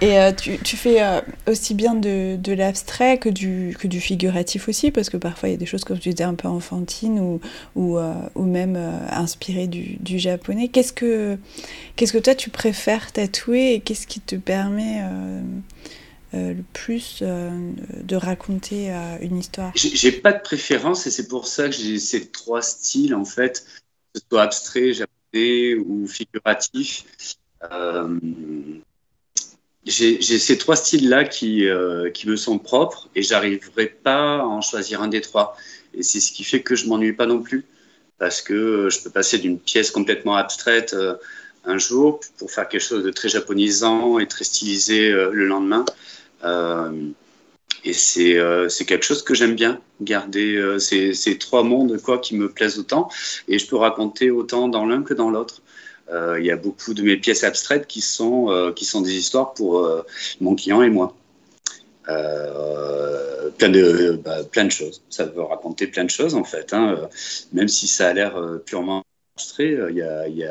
[0.00, 5.16] Et euh, tu, fais euh, aussi bien de, l'abstrait que du, figuratif aussi, parce que
[5.16, 7.40] parfois il y a des choses, comme tu disais, un peu enfantines
[7.74, 8.76] ou, euh, même
[9.10, 10.68] inspirées du, japonais.
[10.68, 11.38] Qu'est-ce que,
[11.96, 15.02] qu'est-ce que toi tu préfères tatouer et qu'est-ce qui te permet
[16.32, 18.90] le plus de raconter
[19.20, 19.72] une histoire?
[19.74, 23.64] J'ai pas de préférence et c'est pour ça que j'ai ces trois styles en fait,
[24.12, 27.04] que ce soit abstrait, japonais ou figuratif
[29.86, 35.00] j'ai ces trois styles-là qui, euh, me sont propres et j'arriverai pas à en choisir
[35.00, 35.56] un des trois.
[35.94, 37.64] Et c'est ce qui fait que je m'ennuie pas non plus.
[38.18, 41.14] Parce que je peux passer d'une pièce complètement abstraite euh,
[41.64, 45.84] un jour pour faire quelque chose de très japonisant et très stylisé euh, le lendemain.
[47.84, 52.48] et c'est quelque chose que j'aime bien, garder ces, ces, trois mondes quoi, qui me
[52.48, 53.08] plaisent autant.
[53.46, 55.62] Et je peux raconter autant dans l'un que dans l'autre.
[56.10, 59.14] Euh, il y a beaucoup de mes pièces abstraites qui sont, euh, qui sont des
[59.14, 60.02] histoires pour euh,
[60.40, 61.14] mon client et moi.
[63.58, 65.02] plein, de, bah, plein de choses.
[65.10, 66.72] Ça veut raconter plein de choses en fait.
[66.72, 67.08] Hein.
[67.52, 69.02] Même si ça a l'air purement
[69.36, 69.76] abstrait,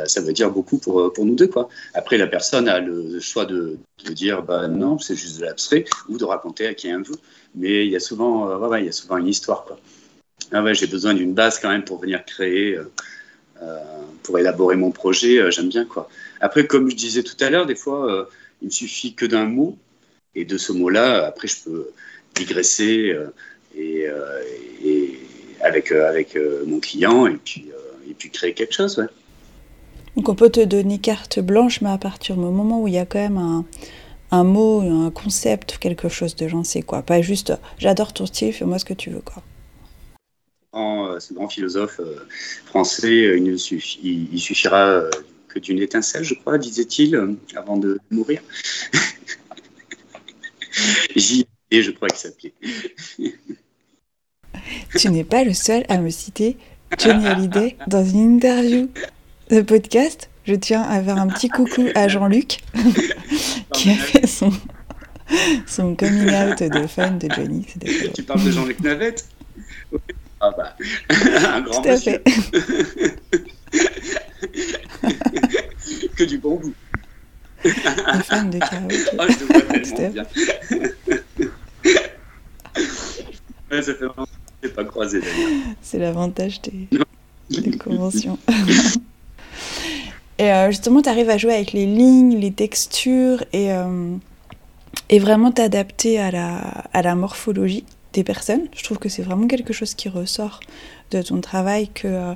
[0.08, 1.48] ça veut dire beaucoup pour, pour nous deux.
[1.48, 1.70] Quoi.
[1.94, 5.86] Après, la personne a le choix de, de dire bah, non, c'est juste de l'abstrait
[6.10, 7.18] ou de raconter à qui un veut.
[7.56, 9.66] Mais il y a souvent, y a souvent une histoire.
[10.52, 12.78] Ah ouais, j'ai besoin d'une base quand même pour venir créer.
[14.24, 16.10] Pour élaborer mon projet, euh, j'aime bien quoi.
[16.42, 18.26] Après, comme je disais tout à l'heure, des fois, euh,
[18.62, 19.78] il me suffit que d'un mot,
[20.34, 21.90] et de ce mot-là, après, je peux
[22.36, 23.16] digresser
[23.78, 24.06] et,
[25.62, 27.70] avec, avec mon client et puis,
[28.10, 28.98] et puis créer quelque chose.
[28.98, 29.06] Ouais.
[30.18, 32.98] Donc on peut te donner carte blanche, mais à partir du moment où il y
[32.98, 33.66] a quand même un,
[34.32, 37.02] un mot, un concept, quelque chose de sais quoi?
[37.02, 39.42] Pas juste j'adore ton style, fais-moi ce que tu veux quoi
[40.76, 42.28] ce grand philosophe euh,
[42.66, 45.10] français, euh, il, suffira euh,
[45.48, 48.42] que d'une étincelle, je crois, disait-il, avant de mourir.
[51.16, 52.54] J'y et je crois qu'il s'appelait.
[54.98, 56.58] tu n'es pas le seul à me citer
[57.00, 58.90] Johnny Hallyday dans une interview
[59.50, 60.30] de podcast.
[60.44, 62.60] Je tiens à faire un petit coucou à Jean-Luc
[63.74, 64.52] qui a fait son,
[65.66, 67.66] son coming out de fan de Johnny.
[68.14, 69.28] Tu parles de Jean-Luc Navette?
[70.46, 70.76] Ah bah,
[71.54, 72.22] un grand Tout monsieur.
[76.16, 76.74] que du bon goût.
[78.06, 78.96] Un fan de karaoké.
[79.20, 80.26] Oh, je te vois tellement bien.
[83.72, 85.50] ouais, ça fait longtemps que je pas croisé d'ailleurs.
[85.82, 86.88] C'est l'avantage des,
[87.50, 88.38] des conventions.
[90.38, 93.70] Et justement, tu arrives à jouer avec les lignes, les textures et,
[95.10, 96.58] et vraiment t'adapter à la,
[96.94, 97.86] à la morphologie
[98.16, 98.68] des personnes.
[98.76, 100.60] Je trouve que c'est vraiment quelque chose qui ressort
[101.12, 102.34] de ton travail que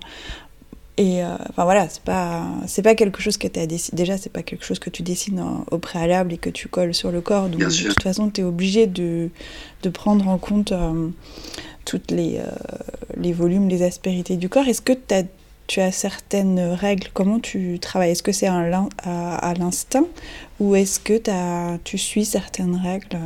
[1.00, 3.96] et euh, enfin voilà, c'est pas c'est pas quelque chose que tu as dessiné.
[3.96, 7.10] Déjà, c'est pas quelque chose que tu dessines au préalable et que tu colles sur
[7.10, 7.48] le corps.
[7.48, 9.30] Donc de toute façon, tu es obligé de,
[9.84, 11.08] de, prendre en compte euh,
[11.86, 12.52] toutes les, euh,
[13.16, 14.68] les volumes, les aspérités du corps.
[14.68, 15.24] Est-ce que as,
[15.68, 17.08] tu as certaines règles?
[17.14, 18.12] Comment tu travailles?
[18.12, 18.56] Est-ce que c'est à,
[19.36, 20.08] à l'instinct?
[20.60, 23.18] Ou est-ce que as, tu suis certaines règles?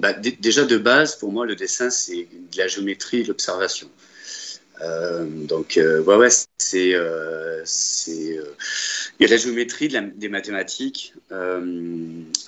[0.00, 3.88] Bah, déjà de base, pour moi, le dessin, c'est de la géométrie, l'observation.
[4.82, 6.94] Euh, donc, euh, ouais, c'est.
[6.94, 7.64] Euh,
[8.08, 11.14] il y a la géométrie, des mathématiques.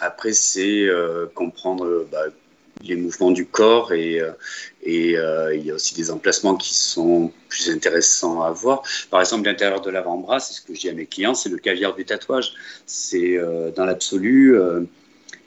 [0.01, 0.89] après, c'est
[1.35, 2.25] comprendre bah,
[2.83, 4.23] les mouvements du corps et
[4.87, 8.83] il y a aussi des emplacements qui sont plus intéressants à voir.
[9.11, 11.59] Par exemple, l'intérieur de l'avant-bras, c'est ce que je dis à mes clients, c'est le
[11.59, 12.55] caviar du tatouage.
[12.87, 13.39] C'est
[13.77, 14.57] dans l'absolu,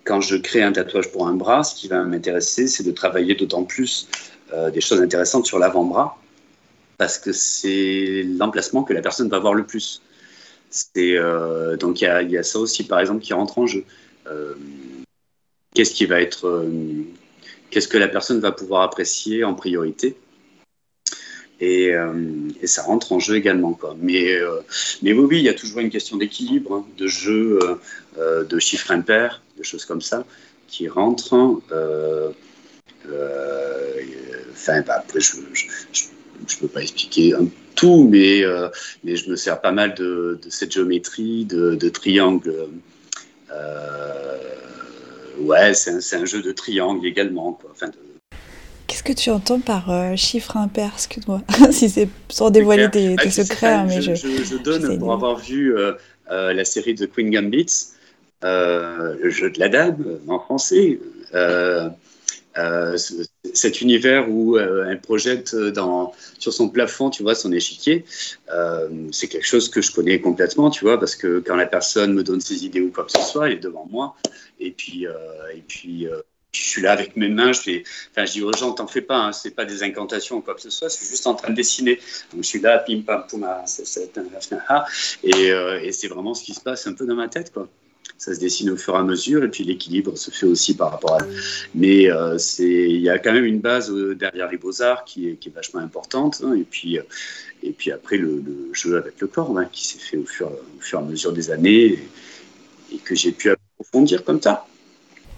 [0.06, 3.36] quand je crée un tatouage pour un bras, ce qui va m'intéresser, c'est de travailler
[3.36, 4.08] d'autant plus
[4.74, 6.18] des choses intéressantes sur l'avant-bras
[6.97, 10.01] parce que c'est l'emplacement que la personne va voir le plus.
[10.97, 13.84] Euh, donc il y, a ça aussi, par exemple, qui rentre en jeu.
[14.28, 14.56] Euh,
[15.74, 16.70] qu'est-ce qui va être, euh,
[17.70, 20.16] qu'est-ce que la personne va pouvoir apprécier en priorité?
[21.60, 21.93] Et,
[22.66, 23.74] ça rentre en jeu également.
[23.74, 23.95] Quoi.
[23.99, 24.39] Mais,
[25.01, 27.60] mais oui, il y a toujours une question d'équilibre, hein, de jeu,
[28.18, 30.26] de chiffres impairs, de choses comme ça
[30.68, 31.62] qui rentrent.
[34.51, 37.34] Enfin, bah, après, je, ne peux pas expliquer
[37.76, 38.70] tout, mais, euh,
[39.03, 42.70] mais je me sers pas mal de, cette géométrie, de, de triangles.
[43.51, 44.38] Euh,
[45.39, 47.53] ouais, c'est un, jeu de triangles également.
[47.53, 47.72] Quoi.
[47.74, 47.91] Enfin,
[48.88, 53.30] Qu'est-ce que tu entends par euh, chiffre impair Excuse-moi, si c'est sans dévoiler tes, ah,
[53.30, 53.68] secrets.
[53.68, 55.76] Hein, mais je, je, donne pour avoir vu
[56.30, 57.68] la série de Queen Gambit,
[58.44, 61.00] le jeu de la dame en français.
[62.58, 62.98] Euh,
[63.54, 68.06] cet univers où euh, elle projette dans, sur son plafond, tu vois, son échiquier,
[68.54, 72.14] euh, c'est quelque chose que je connais complètement, tu vois, parce que quand la personne
[72.14, 74.16] me donne ses idées ou quoi que ce soit, elle est devant moi,
[74.60, 75.06] et puis,
[75.54, 76.08] et puis
[76.56, 79.01] je suis là avec mes mains, je, fais, enfin, je dis aux gens, t'en fais
[79.01, 81.36] pas, hein, c'est pas des incantations ou quoi que ce soit, je suis juste en
[81.36, 81.99] train de dessiner.
[82.32, 83.64] Donc je suis là, pim pam poum, ah,
[84.70, 84.86] ah,
[85.24, 85.47] et,
[85.84, 87.68] et c'est vraiment ce qui se passe un peu dans ma tête, quoi
[88.18, 90.91] ça se dessine au fur et à mesure, et puis l'équilibre se fait aussi par
[90.91, 91.26] rapport à.
[91.74, 95.36] Mais euh, il y a quand même une base euh, derrière les beaux-arts qui est,
[95.36, 97.03] qui est, vachement importante, hein, et, puis, euh,
[97.64, 98.41] et puis après le,
[98.74, 101.51] jeu avec le corps, qui s'est fait au fur, au fur, et à mesure des
[101.51, 101.99] années,
[102.91, 104.66] et, que j'ai pu approfondir comme ça.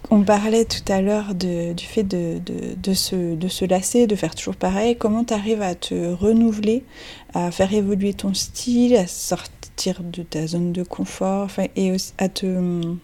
[0.09, 4.95] On parlait tout à l'heure du fait de, se, lasser, de faire toujours pareil.
[4.95, 6.85] Comment tu arrives à te renouveler,
[7.33, 12.29] à faire évoluer ton style, à sortir de ta zone de confort et aussi à
[12.29, 12.95] te,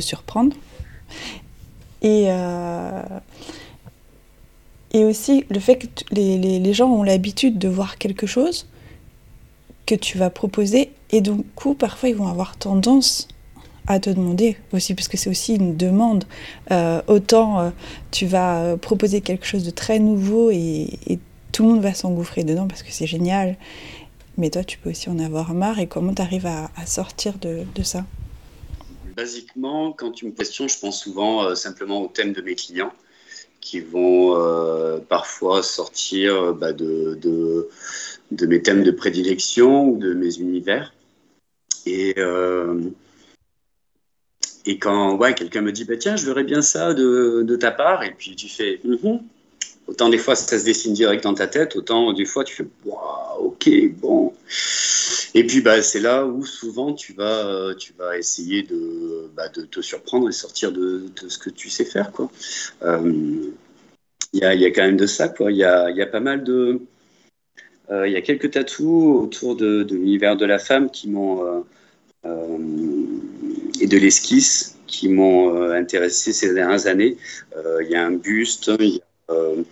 [0.00, 0.56] surprendre?
[2.02, 3.02] Et, euh,
[4.92, 8.66] et aussi le fait que les gens ont l'habitude de voir quelque chose
[9.86, 13.28] que tu vas proposer et donc coup parfois ils vont avoir tendance
[13.86, 16.24] à te demander aussi, parce que c'est aussi une demande.
[16.70, 17.70] Euh, autant euh,
[18.10, 21.18] tu vas proposer quelque chose de très nouveau et,
[21.52, 23.56] tout le monde va s'engouffrer dedans parce que c'est génial
[24.40, 25.78] mais toi, tu peux aussi en avoir marre.
[25.78, 28.04] Et comment tu arrives à, sortir de, ça?
[29.16, 32.92] Basiquement, quand tu me questionnes, je pense souvent euh, simplement au thème de mes clients
[33.60, 40.14] qui vont euh, parfois sortir euh, bah, de, de, mes thèmes de prédilection ou de
[40.14, 40.94] mes univers.
[41.84, 42.14] Et,
[44.66, 48.02] et quand ouais, quelqu'un me dit bah, Tiens, je verrais bien ça de, ta part,
[48.02, 49.20] et puis tu fais mm-hmm.
[49.86, 52.66] Autant des fois ça se dessine direct dans ta tête, autant des fois tu fais
[52.84, 54.32] Waouh, ok, bon.
[55.34, 59.62] Et puis bah, c'est là où souvent tu vas, tu vas essayer de, bah, de
[59.62, 62.12] te surprendre et sortir de, de, ce que tu sais faire.
[62.12, 62.30] Quoi.
[62.82, 63.50] Euh,
[64.32, 65.32] il y, a, y, a, quand même de ça.
[65.40, 66.80] Il, y a, y a pas mal de.
[67.90, 71.64] Euh, il y a quelques tatous autour de, de l'univers de la femme qui m'ont.
[72.24, 72.46] Euh,
[73.80, 77.16] et de l'esquisse qui m'ont intéressé ces dernières années.
[77.56, 79.62] Il y a un buste, il y a euh,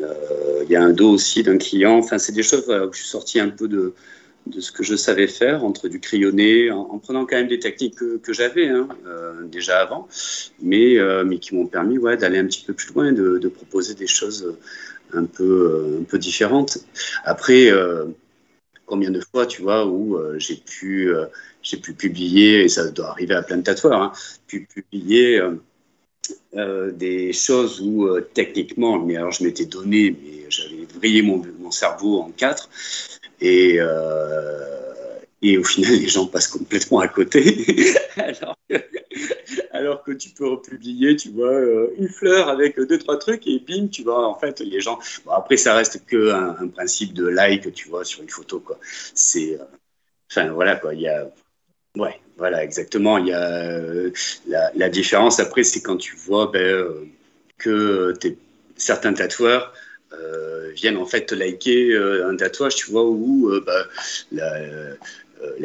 [0.00, 1.98] euh, il y a un dos aussi d'un client.
[1.98, 3.92] Enfin, c'est des choses où je suis sorti un peu de,
[4.46, 7.96] de ce que je savais faire, entre du crayonné, en, prenant quand même des techniques
[7.96, 10.08] que, j'avais hein, euh, déjà avant,
[10.62, 13.94] mais, mais qui m'ont permis ouais, d'aller un petit peu plus loin, de, de proposer
[13.94, 14.54] des choses
[15.12, 16.78] un peu, un peu différentes.
[17.24, 17.70] Après,
[18.90, 21.12] combien de fois, tu vois, où j'ai pu,
[21.62, 24.12] j'ai pu publier, et ça doit arriver à plein de tatoueurs, hein,
[24.46, 25.40] pu publier
[26.56, 31.70] euh, des choses où techniquement, mais alors je m'étais donné, mais j'avais vrillé mon, mon,
[31.70, 32.68] cerveau en quatre.
[33.40, 33.78] Et,
[35.42, 37.66] et au final, les gens passent complètement à côté.
[39.72, 41.60] alors, que, tu peux republier, tu vois,
[41.96, 44.98] une fleur avec deux, trois trucs et bim, tu vois, en fait, les gens.
[45.24, 48.78] Bon, après, ça reste que un, principe de like, tu vois, sur une photo, quoi.
[49.14, 49.58] C'est.
[50.30, 50.94] Enfin, voilà, quoi.
[50.94, 51.30] Il y a.
[51.96, 53.18] Ouais, voilà, exactement.
[53.18, 53.80] Il y a
[54.46, 56.86] la, la différence après, c'est quand tu vois ben,
[57.58, 58.14] que
[58.76, 59.72] certains tatoueurs
[60.12, 63.64] euh, viennent en fait liker euh, un tatouage, tu vois, où euh,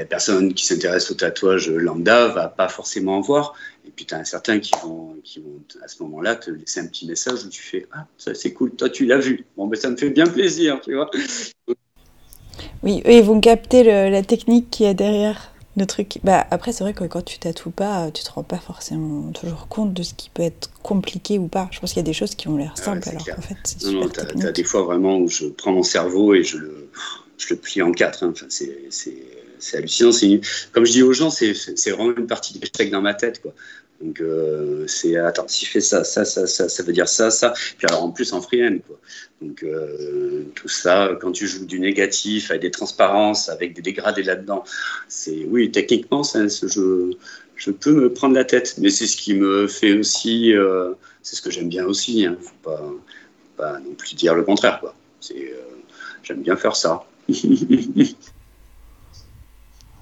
[0.09, 3.53] personne qui s'intéresse au tatouage lambda va pas forcément en voir.
[3.88, 6.88] Et puis tu as certains qui vont, qui vont à ce moment-là te laisser un
[6.88, 9.45] petit message où tu fais Ah, ça c'est cool, toi tu l'as vu.
[9.57, 11.09] Bon, ben ça me fait bien plaisir, tu vois.
[12.84, 16.19] Oui, eux, ils vont capter la technique qui est derrière le truc.
[16.23, 19.67] Bah, après, c'est vrai que quand tu tatoues pas, tu te rends pas forcément toujours
[19.67, 21.67] compte de ce qui peut être compliqué ou pas.
[21.71, 23.86] Je pense qu'il y a des choses qui ont l'air simples, alors qu'en fait, c'est
[23.86, 26.89] Non, non, t'as des fois vraiment où je prends mon cerveau et je le,
[27.38, 28.23] je le plie en quatre.
[28.23, 28.32] Hein.
[28.32, 28.88] Enfin, c'est
[29.74, 30.39] hallucinant.
[30.72, 31.53] Comme je dis aux gens, c'est
[31.91, 33.41] vraiment une partie d'échec dans ma tête.
[33.41, 33.53] Quoi.
[34.01, 37.32] Donc, euh, c'est attends, si je fais ça, ça, ça, ça, ça veut dire ça,
[37.32, 37.53] ça.
[37.78, 38.99] Puis alors, en plus, en freehand, quoi.
[39.41, 44.24] Donc, euh, tout ça, quand tu joues du négatif avec des transparences, avec des dégradés
[44.24, 44.64] là-dedans,
[45.08, 47.12] c'est, oui, techniquement, je,
[47.56, 48.76] je peux me prendre la tête.
[48.80, 52.26] Mais c'est ce qui me fait aussi, euh, c'est ce que j'aime bien aussi.
[52.26, 52.38] Hein.
[52.39, 52.72] ne faut
[53.58, 54.93] pas, non plus dire le contraire, quoi.
[55.22, 55.53] C'est,
[56.24, 57.06] j'aime bien faire ça.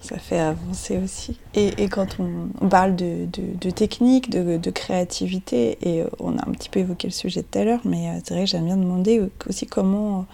[0.03, 1.39] ça fait avancer aussi.
[1.55, 3.25] Et, quand on, parle de,
[3.69, 7.63] technique, de, créativité, et euh, on a un petit peu évoqué le sujet tout à
[7.63, 10.27] l'heure, mais euh, c'est vrai que j'aime bien demander aussi comment,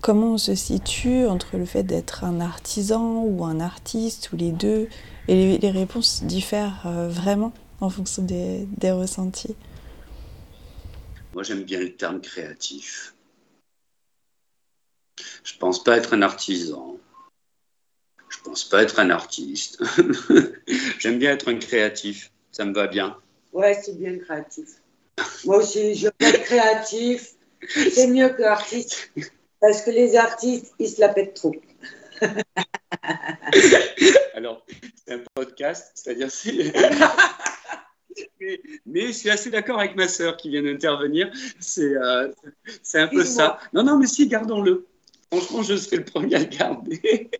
[0.00, 4.52] comment on se situe entre le fait d'être un artisan ou un artiste, ou les
[4.52, 4.88] deux,
[5.26, 9.56] et les, réponses diffèrent euh, vraiment en fonction des, des ressentis.
[11.34, 13.16] Moi j'aime bien le terme créatif.
[15.42, 16.93] Je pense pas être un artisan
[18.34, 19.82] je pense pas être un artiste.
[20.98, 22.30] J'aime bien être un créatif.
[22.52, 23.16] Ça me va bien.
[23.52, 24.68] Ouais, c'est bien créatif.
[25.44, 27.32] Moi aussi, je veux être créatif.
[27.68, 29.10] C'est mieux que artiste.
[29.60, 31.54] Parce que les artistes, ils se la pètent trop.
[34.34, 34.64] Alors,
[35.06, 36.72] c'est un podcast, c'est-à-dire c'est.
[38.86, 41.32] mais, je suis assez d'accord avec ma sœur qui vient d'intervenir.
[41.60, 42.30] C'est euh,
[42.94, 43.58] un peu ça.
[43.72, 44.86] Non, non, mais si, gardons-le.
[45.32, 47.30] Franchement, je serai le premier à le garder.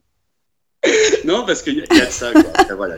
[1.24, 2.32] non, parce qu'il y, a de ça.
[2.32, 2.74] Quoi.
[2.76, 2.96] voilà,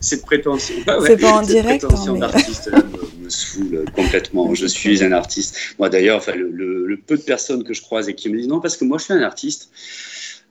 [0.00, 0.74] cette prétention.
[1.06, 1.86] c'est pas en direct.
[1.86, 4.54] prétention d'artiste me, me, saoule complètement.
[4.54, 5.56] Je suis un artiste.
[5.78, 8.60] Moi d'ailleurs, enfin, le, peu de personnes que je croise et qui me disent non,
[8.60, 9.70] parce que moi je suis un artiste.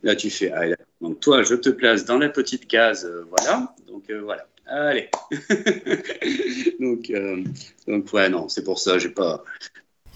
[0.02, 0.64] Là, tu fais, ah,
[1.02, 3.76] donc toi, je te place dans la petite case, euh, voilà.
[3.86, 4.48] Donc euh, voilà.
[4.66, 5.10] Allez.
[6.80, 7.44] donc, euh,
[7.86, 9.44] donc ouais, non, c'est pour ça, j'ai pas,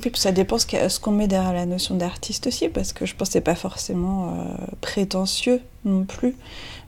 [0.02, 3.30] puis ça dépend ce qu'on met derrière la notion d'artiste aussi, parce que je pense
[3.30, 6.36] que c'est pas forcément euh, prétentieux non plus.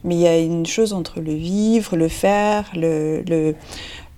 [0.04, 3.54] Mais il y a une chose entre le vivre, le faire, le, le,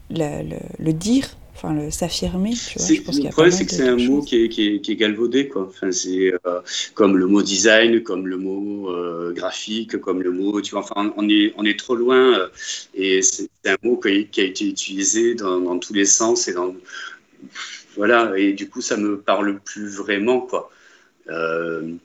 [0.10, 2.52] le, dire, enfin le s'affirmer.
[2.52, 5.48] Le problème, c'est que c'est un mot qui est, qui, est, qui est, galvaudé.
[5.48, 5.68] Quoi.
[5.70, 6.60] Enfin, c'est euh,
[6.94, 10.62] comme le mot design, comme le mot euh, graphique, comme le mot.
[10.62, 12.50] Tu vois, enfin, on est, on est trop loin.
[12.96, 16.48] et c'est un mot qui a, qui a été utilisé dans, dans, tous les sens
[16.48, 16.74] et dans
[17.98, 20.70] voilà, et du coup, ça me parle plus vraiment, quoi.
[21.30, 21.96] Euh,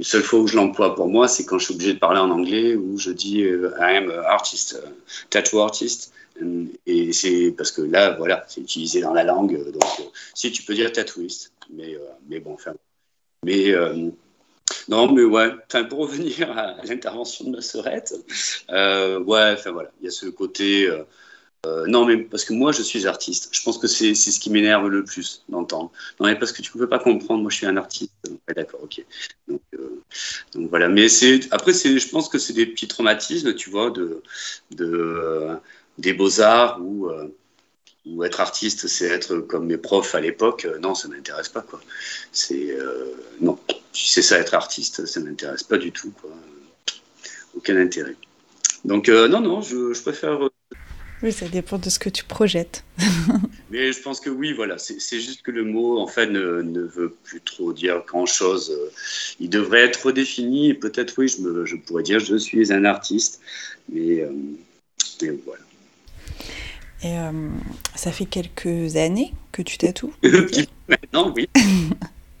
[0.00, 2.30] seule fois où je l'emploie pour moi, c'est quand je suis obligé de parler en
[2.30, 4.88] anglais, où je dis euh, I am an artist, uh,
[5.30, 6.12] tattoo artist.
[6.86, 9.56] Et c'est parce que là, voilà, c'est utilisé dans la langue.
[9.72, 11.96] Donc, euh, si tu peux dire tattooiste, mais,
[12.28, 12.74] mais bon, enfin.
[13.44, 13.72] Mais
[14.88, 15.50] non, mais ouais,
[15.88, 18.14] pour revenir à, l'intervention de ma sœurette,
[18.68, 20.88] ouais, enfin voilà, il y a ce côté.
[21.66, 23.48] Euh, non, mais parce que moi, je suis artiste.
[23.52, 25.90] Je pense que c'est ce qui m'énerve le plus d'entendre.
[26.20, 28.12] Non, mais parce que tu ne peux pas comprendre, moi, je suis un artiste.
[28.54, 29.04] d'accord, ok.
[29.48, 30.02] Donc, euh,
[30.54, 30.88] voilà.
[30.88, 31.06] Mais
[31.50, 34.22] après, je pense que c'est des petits traumatismes, tu vois, de,
[34.70, 35.54] de euh,
[35.98, 37.10] des beaux-arts ou,
[38.24, 40.66] être artiste, c'est être comme mes profs à l'époque.
[40.80, 41.80] non, ça m'intéresse pas, quoi.
[42.32, 42.76] C'est,
[43.40, 43.58] non,
[43.92, 46.30] c'est ça, être artiste, ça m'intéresse pas du tout, quoi.
[47.54, 48.16] Aucun intérêt.
[48.84, 50.48] Donc, non, non, je préfère
[51.22, 52.84] oui, ça dépend de ce que tu projettes.
[53.70, 56.82] Mais je pense que oui, voilà, c'est juste que le mot, en fait, ne, ne
[56.82, 58.72] veut plus trop dire grand-chose.
[59.40, 62.84] Il devrait être redéfini, et peut-être, oui, je, me, je, pourrais dire je suis un
[62.84, 63.40] artiste,
[63.92, 64.30] mais, euh,
[65.22, 65.62] mais voilà.
[67.02, 67.48] Et euh,
[67.94, 70.12] ça fait quelques années que tu tatoues
[70.88, 71.48] Maintenant, oui.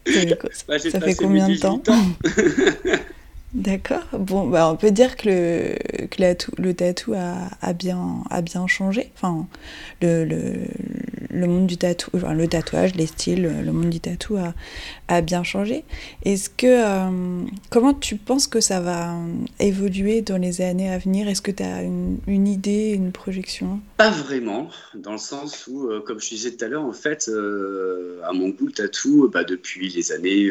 [0.06, 1.82] ça, ça fait combien de temps?
[3.54, 4.04] D'accord.
[4.12, 9.10] Bon, bah, on peut dire que le, tatou a, bien, changé.
[9.14, 9.46] Enfin,
[10.02, 14.36] le, monde du tatou, le tatouage, les styles, le monde du tatou
[15.08, 15.84] a, bien changé.
[16.26, 19.14] Est-ce que euh, comment tu penses que ça va
[19.60, 21.26] évoluer dans les années à venir?
[21.26, 23.80] Est-ce que tu as une, idée, une projection?
[23.96, 27.30] Pas vraiment, dans le sens où, euh, comme je disais tout à l'heure, en fait,
[27.30, 30.50] euh, à mon goût, le tatou, bah, depuis les années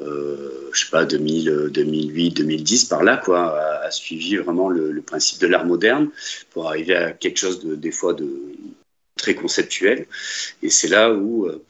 [0.00, 5.40] euh, je sais pas, 2000, 2008, 2010, par là, quoi, a, suivi vraiment le, principe
[5.40, 6.10] de l'art moderne
[6.50, 8.30] pour arriver à quelque chose de, des fois de
[9.16, 10.06] très conceptuel.
[10.62, 11.64] Et c'est là où euh,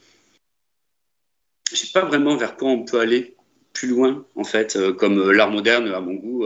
[1.71, 3.35] je sais pas vraiment vers quoi on peut aller
[3.73, 6.45] plus loin, en fait, euh, comme l'art moderne, à mon goût,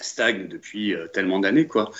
[0.00, 1.90] stagne depuis tellement d'années, quoi.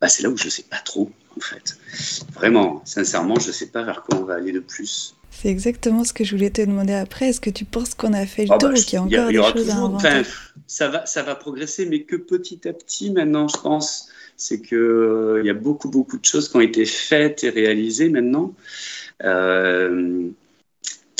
[0.00, 1.78] Bah, c'est là où je sais pas trop en fait.
[2.34, 5.14] Vraiment, sincèrement, je ne sais pas vers quoi on va aller de plus.
[5.30, 7.28] C'est exactement ce que je voulais te demander après.
[7.28, 9.28] Est-ce que tu penses qu'on a fait le oh, tour ou qu'il y a encore
[9.28, 10.22] des choses à inventer
[10.66, 14.08] ça va, ça va progresser, mais que petit à petit maintenant, je pense.
[14.38, 18.08] C'est qu'il euh, y a beaucoup, beaucoup de choses qui ont été faites et réalisées
[18.08, 18.54] maintenant.
[19.24, 20.28] Euh,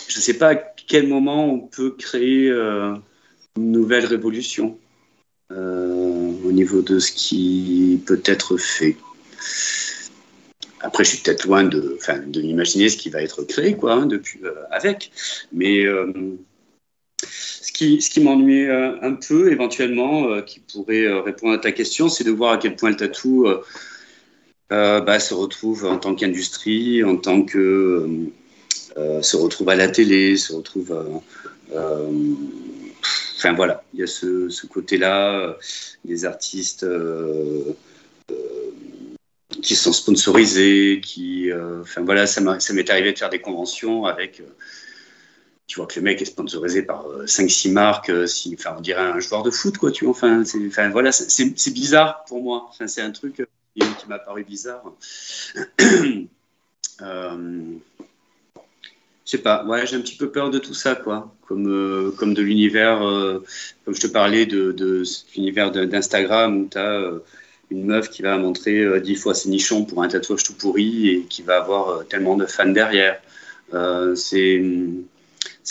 [0.09, 2.95] je ne sais pas à quel moment on peut créer euh,
[3.57, 4.79] une nouvelle révolution
[5.51, 8.97] au niveau de ce qui peut être fait.
[10.81, 14.07] Après, je suis peut-être loin de, de m'imaginer ce qui va être créé, quoi, hein,
[14.07, 15.11] depuis, euh, avec.
[15.53, 16.13] Mais euh,
[17.23, 22.09] ce qui, ce qui m'ennuie euh, un peu, éventuellement, qui pourrait répondre à ta question,
[22.09, 23.49] c'est de voir à quel point le tatou
[24.71, 28.09] bah, se retrouve en tant qu'industrie, en tant que
[29.23, 31.21] se retrouve à la télé, se retrouve.
[33.55, 35.57] Voilà, il y a ce, côté-là,
[36.05, 36.85] des artistes
[39.63, 44.41] qui sont sponsorisés, qui, euh, enfin voilà, ça m'est arrivé de faire des conventions avec,
[44.41, 44.45] euh,
[45.67, 49.03] tu vois que le mec est sponsorisé par 5-6 euh, marques, si, enfin on dirait
[49.03, 53.11] un joueur de foot quoi, tu enfin, enfin voilà, c'est bizarre pour moi, c'est un
[53.11, 54.83] truc qui m'a paru bizarre.
[59.27, 61.35] je sais pas, ouais, j'ai un petit peu peur de tout ça, quoi.
[61.47, 63.01] Comme, comme de l'univers,
[63.85, 65.03] comme je te parlais de, de
[65.35, 67.21] l'univers d'Instagram où tu as
[67.71, 71.09] une meuf qui va montrer euh, dix fois ses nichons pour un tatouage tout pourri
[71.09, 73.21] et qui va avoir euh, tellement de fans derrière.
[73.75, 74.63] Euh, c'est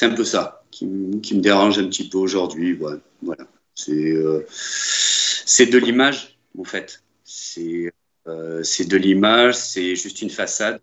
[0.02, 2.78] un peu ça qui, me dérange un petit peu aujourd'hui.
[3.22, 3.48] voilà.
[3.76, 7.02] C'est de l'image, en fait.
[7.24, 7.94] C'est
[8.26, 10.82] de l'image, c'est juste une façade.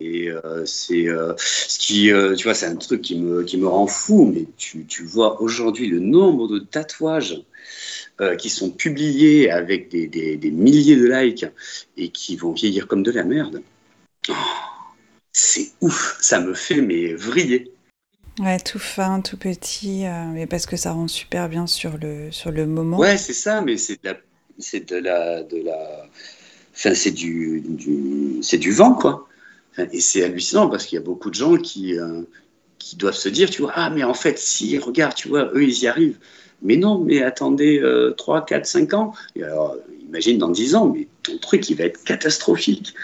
[0.00, 0.30] Et
[0.64, 4.30] c'est ce qui, tu vois, c'est un truc qui me, qui me rend fou.
[4.32, 7.42] Mais tu, tu vois aujourd'hui le nombre de tatouages
[8.20, 11.46] euh, qui sont publiés avec des, des, milliers de likes
[11.96, 13.62] et qui vont vieillir comme de la merde,
[14.28, 14.32] oh,
[15.32, 17.70] c'est ouf, ça me fait mais vriller.
[18.40, 22.32] Ouais, tout fin, tout petit, euh, mais parce que ça rend super bien sur le,
[22.32, 22.98] sur le moment.
[22.98, 24.16] Ouais, c'est ça, mais c'est de la,
[24.58, 26.06] c'est de la, de la,
[26.74, 29.27] enfin c'est du, du c'est du vent quoi.
[29.92, 32.22] Et c'est hallucinant parce qu'il y a beaucoup de gens qui, euh,
[32.78, 35.62] qui doivent se dire, tu vois, ah mais en fait si, regarde, tu vois, eux
[35.62, 36.18] ils y arrivent.
[36.62, 37.80] Mais non, mais attendez
[38.16, 39.14] 3, 4, 5 ans.
[39.36, 39.76] Et alors,
[40.08, 42.94] imagine dans 10 ans, mais ton truc, il va être catastrophique.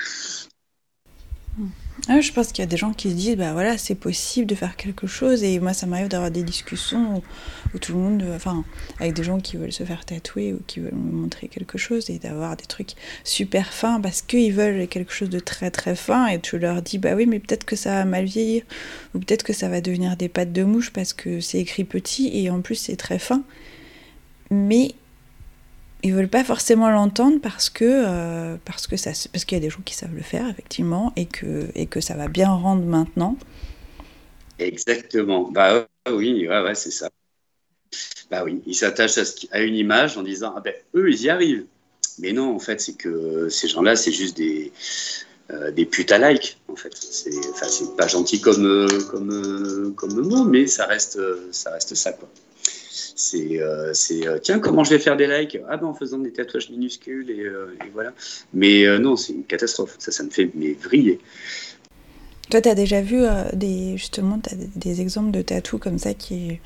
[2.08, 4.46] Ah, je pense qu'il y a des gens qui se disent, bah voilà, c'est possible
[4.46, 5.42] de faire quelque chose.
[5.42, 7.22] Et moi, ça m'arrive d'avoir des discussions
[7.72, 8.64] où, tout le monde, enfin,
[9.00, 12.18] avec des gens qui veulent se faire tatouer ou qui veulent montrer quelque chose et
[12.18, 12.90] d'avoir des trucs
[13.22, 16.26] super fins parce qu'ils veulent quelque chose de très très fin.
[16.26, 18.64] Et tu leur dis, bah oui, mais peut-être que ça va mal vieillir
[19.14, 22.30] ou peut-être que ça va devenir des pattes de mouche parce que c'est écrit petit
[22.34, 23.44] et en plus c'est très fin.
[24.50, 24.94] Mais
[26.04, 29.64] ils veulent pas forcément l'entendre parce que euh, parce que ça parce qu'il y a
[29.64, 32.84] des gens qui savent le faire effectivement et que et que ça va bien rendre
[32.84, 33.36] maintenant.
[34.58, 35.50] Exactement.
[35.50, 37.08] Bah oui, ouais, c'est ça.
[38.30, 39.18] Bah oui, ils s'attachent
[39.50, 41.64] à, une image en disant ah ben eux ils y arrivent.
[42.18, 44.72] Mais non, en fait, c'est que ces gens-là, c'est juste des
[45.50, 46.58] euh, des putes à like.
[46.68, 47.66] En fait, c'est enfin,
[47.96, 51.18] pas gentil comme comme comme mot, mais ça reste
[51.50, 52.28] ça reste ça quoi.
[53.14, 55.58] C'est, euh, euh, tiens, comment je vais faire des likes?
[55.68, 58.12] Ah ben en faisant des tatouages minuscules et, euh, voilà.
[58.52, 59.94] Mais non, c'est une catastrophe.
[59.98, 61.20] Ça, ça me fait mais vriller.
[62.50, 63.22] Toi, tu as déjà vu
[63.52, 66.58] des, justement as des, exemples de tatous comme ça qui,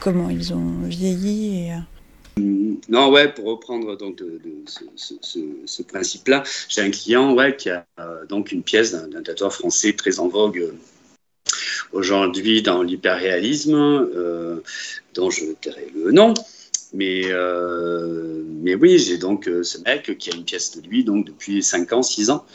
[0.00, 4.40] comment ils ont vieilli et, mm, Non, ouais, pour reprendre donc de,
[4.94, 7.84] ce, principe-là, j'ai un client ouais, qui a
[8.28, 10.72] donc une pièce d'un tatoueur français très en vogue
[11.92, 14.60] aujourd'hui dans l'hyperréalisme, euh,
[15.18, 16.32] dont je tairai le nom.
[16.94, 21.04] Mais, euh, mais oui, j'ai donc euh, ce mec qui a une pièce de lui
[21.04, 22.46] donc depuis 5 ans, 6 ans.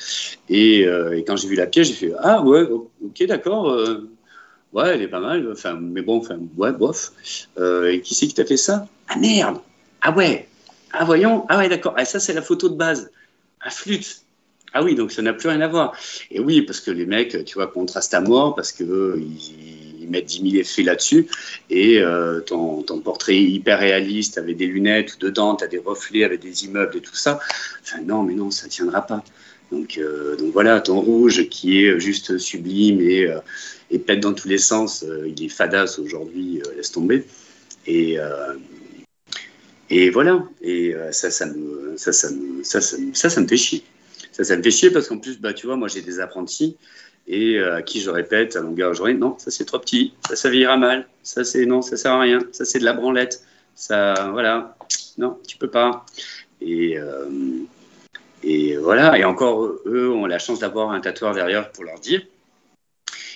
[0.50, 0.88] Et,
[1.28, 3.78] quand j'ai vu la pièce, j'ai fait Ah ouais, ok, d'accord.
[4.74, 5.54] ouais, elle est pas mal.
[5.82, 7.12] Mais bon, enfin, ouais, bof.
[7.60, 8.88] et qui c'est qui t'a fait ça?
[9.10, 9.60] Ah merde
[10.02, 10.48] Ah ouais
[10.92, 11.46] Ah, voyons.
[11.50, 11.94] Ah, ouais, d'accord.
[11.98, 13.12] Ah, ça, c'est la photo de base.
[13.62, 14.24] À flûte.
[14.74, 15.96] Ah oui, donc ça n'a plus rien à voir.
[16.32, 19.22] Et oui, parce que les mecs, tu vois, contrastent à mort parce que euh,
[20.04, 21.28] ils, mettent 10 000 effets là-dessus.
[21.70, 26.42] Et euh, ton, portrait hyper réaliste avec des lunettes dedans, tu as des reflets avec
[26.42, 27.40] des immeubles et tout ça.
[27.82, 29.24] Enfin, non, mais non, ça ne tiendra pas.
[29.72, 33.40] Donc, euh, donc voilà, ton rouge qui est juste sublime et, euh,
[34.06, 37.26] pète dans tous les sens, il est fadasse aujourd'hui, laisse tomber.
[37.86, 38.18] Et,
[40.10, 43.84] voilà, et ça, ça me fait chier.
[44.32, 46.76] Ça, ça me fait chier parce qu'en plus, bah, tu vois, moi j'ai des apprentis
[47.28, 50.36] et à qui je répète à longueur de journée, non, ça c'est trop petit, ça,
[50.36, 53.44] ça vieillira mal, ça c'est non, ça sert à rien, ça c'est de la branlette,
[53.76, 54.76] ça, voilà,
[55.18, 56.06] non, tu peux pas.
[56.62, 57.26] Et, euh,
[58.82, 62.22] voilà, et encore, eux ont la chance d'avoir un tatoueur derrière pour leur dire.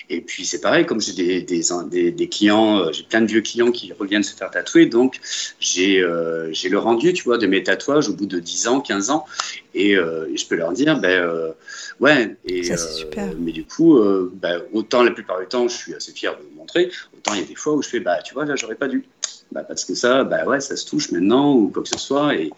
[0.09, 3.25] Et puis c'est pareil, comme j'ai des, des, des, des clients, euh, j'ai plein de
[3.25, 5.19] vieux clients qui reviennent se faire tatouer, donc
[5.59, 9.09] j'ai euh, le rendu, tu vois, de mes tatouages au bout de 10 ans, 15
[9.09, 9.25] ans,
[9.73, 11.51] et, euh, et je peux leur dire, ben euh,
[11.99, 13.34] ouais, et, Ça, super.
[13.38, 13.99] mais du coup,
[14.34, 17.41] ben, autant la plupart du temps, je suis assez fier de vous montrer, autant il
[17.41, 19.03] y a des fois où je fais, bah tu vois, là j'aurais pas dû,
[19.51, 22.34] bah, parce que ça, bah ouais, ça se touche maintenant ou quoi que ce soit,
[22.34, 22.49] et,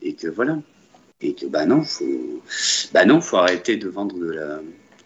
[0.00, 0.56] et que voilà,
[1.20, 2.42] et que bah non, faut,
[2.94, 4.60] bah non, faut arrêter de vendre de la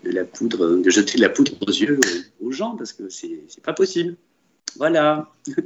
[0.04, 2.00] de la poudre, de jeter de la poudre aux yeux
[2.40, 4.16] aux gens parce que c'est pas possible.
[4.76, 5.30] Voilà.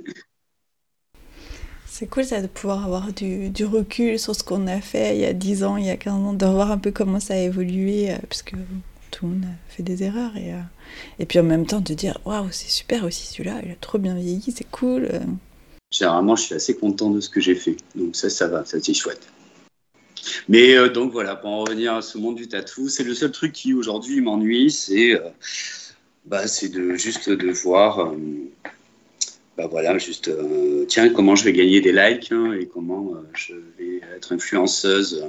[1.86, 5.20] C'est cool ça de pouvoir avoir du, du, recul sur ce qu'on a fait il
[5.20, 7.34] y a 10 ans, il y a 15 ans, de voir un peu comment ça
[7.34, 8.56] a évolué, euh, parce que
[9.10, 10.34] tout le monde a fait des erreurs.
[10.38, 10.60] Et, euh,
[11.18, 13.98] et puis en même temps de dire waouh, c'est super aussi celui-là, il a trop
[13.98, 15.04] bien vieilli, c'est cool.
[15.12, 15.20] euh.
[15.90, 17.76] Généralement, je suis assez content de ce que j'ai fait.
[17.94, 19.28] Donc ça, ça va, ça c'est chouette.
[20.48, 23.32] Mais euh, donc voilà, pour en revenir à ce monde du tatou, c'est le seul
[23.32, 25.30] truc qui aujourd'hui m'ennuie, c'est euh,
[26.24, 28.16] bah, de juste de voir, euh,
[29.56, 33.54] bah voilà, juste euh, tiens comment je vais gagner des likes hein, et comment je
[33.78, 35.24] vais être influenceuse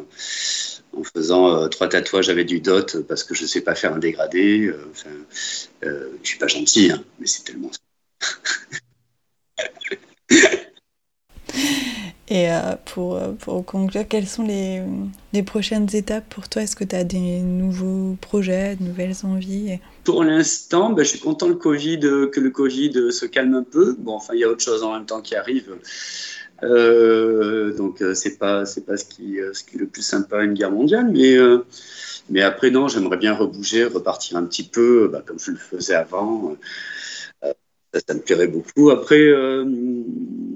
[0.95, 4.71] en faisant trois tatouages avec du dot parce que je sais pas faire un dégradé.
[5.81, 5.89] Je
[6.23, 7.71] suis pas gentil, hein, mais c'est tellement.
[12.33, 16.63] Et euh, pour, pour conclure, quelles sont les, prochaines étapes pour toi?
[16.63, 19.77] Est-ce que tu as des nouveaux projets, de nouvelles envies?
[20.03, 21.99] Pour l'instant, ben, je suis content COVID,
[22.31, 23.95] que le Covid se calme un peu.
[23.99, 25.77] Bon, enfin, il y a autre chose en même temps qui arrive.
[26.63, 30.55] Euh, donc, c'est pas, c'est pas ce qui, ce qui est le plus sympa une
[30.55, 31.11] guerre mondiale.
[31.11, 31.59] Mais, euh,
[32.31, 35.93] mais après, non, j'aimerais bien rebouger, repartir un petit peu, bah, comme je le faisais
[35.93, 36.57] avant.
[37.43, 38.89] Ça, ça, me plairait beaucoup.
[38.89, 39.65] Après, euh,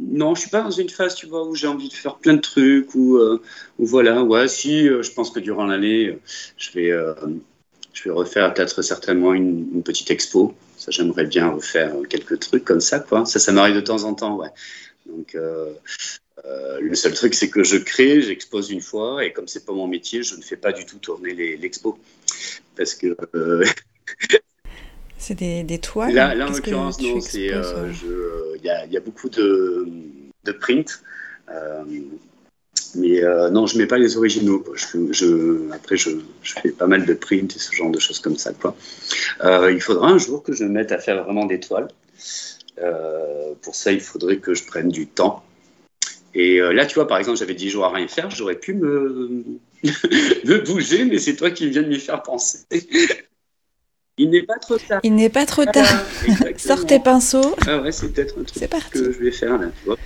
[0.09, 2.35] non, je suis pas dans une phase, tu vois, où j'ai envie de faire plein
[2.35, 3.41] de trucs, ou euh,
[3.77, 6.17] voilà, ouais, si, euh, je pense que durant l'année,
[6.57, 7.13] je vais, euh,
[7.93, 10.55] je vais refaire peut-être certainement une, une, petite expo.
[10.77, 13.25] Ça, j'aimerais bien refaire quelques trucs comme ça, quoi.
[13.25, 14.49] Ça, ça m'arrive de temps en temps, ouais.
[15.07, 19.65] Donc, euh, le seul truc, c'est que je crée, j'expose une fois, et comme c'est
[19.65, 21.97] pas mon métier, je ne fais pas du tout tourner l'expo,
[22.75, 23.17] parce que
[25.27, 27.19] C'est des, des, toiles Là, là en l'occurrence, non.
[27.33, 27.91] Il euh,
[28.63, 29.85] y, a, y, a, beaucoup de,
[30.45, 31.01] de print.
[31.51, 31.83] Euh,
[32.95, 34.63] mais euh, non, je ne mets pas les originaux.
[34.73, 36.11] Je, je, après, je,
[36.43, 38.53] je, fais pas mal de print et ce genre de choses comme ça.
[38.53, 38.73] Quoi.
[39.69, 41.89] il faudra un jour que je me mette à faire vraiment des toiles.
[43.61, 45.43] pour ça, il faudrait que je prenne du temps.
[46.35, 48.31] Et là, tu vois, par exemple, j'avais 10 jours à rien faire.
[48.31, 49.43] J'aurais pu me,
[49.83, 52.59] me bouger, mais c'est toi qui viens de m'y faire penser.
[54.17, 54.99] Il n'est pas trop tard.
[55.03, 55.85] Il n'est pas trop tard.
[56.25, 57.55] Voilà, Sors tes pinceaux.
[57.67, 59.97] Ah ouais, c'est peut-être un truc que je vais faire là, tu vois.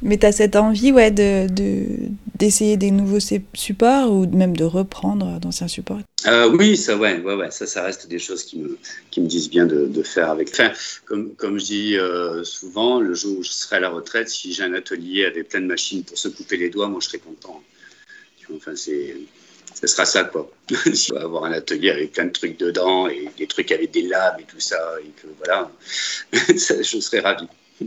[0.00, 1.46] Mais tu as cette envie ouais, de,
[2.38, 6.00] d'essayer de, des nouveaux supports ou même de reprendre d'anciens supports?
[6.26, 8.78] Euh, Oui, ça, ouais, ouais, ouais, ça, ça reste des choses qui me,
[9.10, 10.50] qui me disent bien de, de faire avec.
[10.50, 10.72] Enfin,
[11.06, 14.52] comme, comme je dis euh, souvent, le jour où je serai à la retraite, si
[14.52, 17.18] j'ai un atelier avec plein de machines pour se couper les doigts, moi je serai
[17.18, 17.62] content.
[18.54, 19.16] Enfin, c'est
[19.74, 20.50] ce sera ça, quoi.
[20.94, 23.90] si on va avoir un atelier avec plein de trucs dedans et des trucs avec
[23.90, 25.70] des lames et tout ça, et que voilà,
[26.56, 27.46] ça, je serais ravi.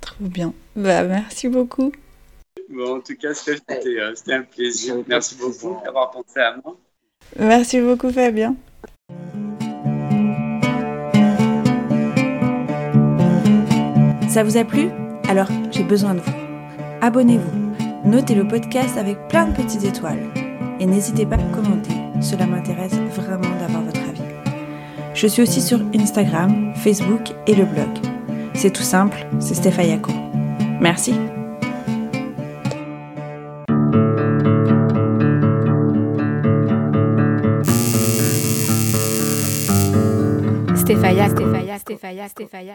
[0.00, 0.54] Trop bien.
[0.76, 1.92] Bah, merci beaucoup.
[2.68, 4.96] Bon, en tout cas, c'était euh, un plaisir.
[5.08, 6.76] Merci beaucoup d'avoir pensé à moi.
[7.38, 8.56] Merci beaucoup, Fabien.
[14.28, 14.90] Ça vous a plu?
[15.28, 16.32] Alors, j'ai besoin de vous.
[17.00, 17.69] Abonnez-vous
[18.04, 20.22] Notez le podcast avec plein de petites étoiles.
[20.80, 24.22] Et n'hésitez pas à commenter, cela m'intéresse vraiment d'avoir votre avis.
[25.12, 27.88] Je suis aussi sur Instagram, Facebook et le blog.
[28.54, 30.12] C'est tout simple, c'est Stéphayako.
[30.80, 31.14] Merci.
[40.74, 42.68] Stéphaya, Stéphaya, Stéphaya, Stéphaya.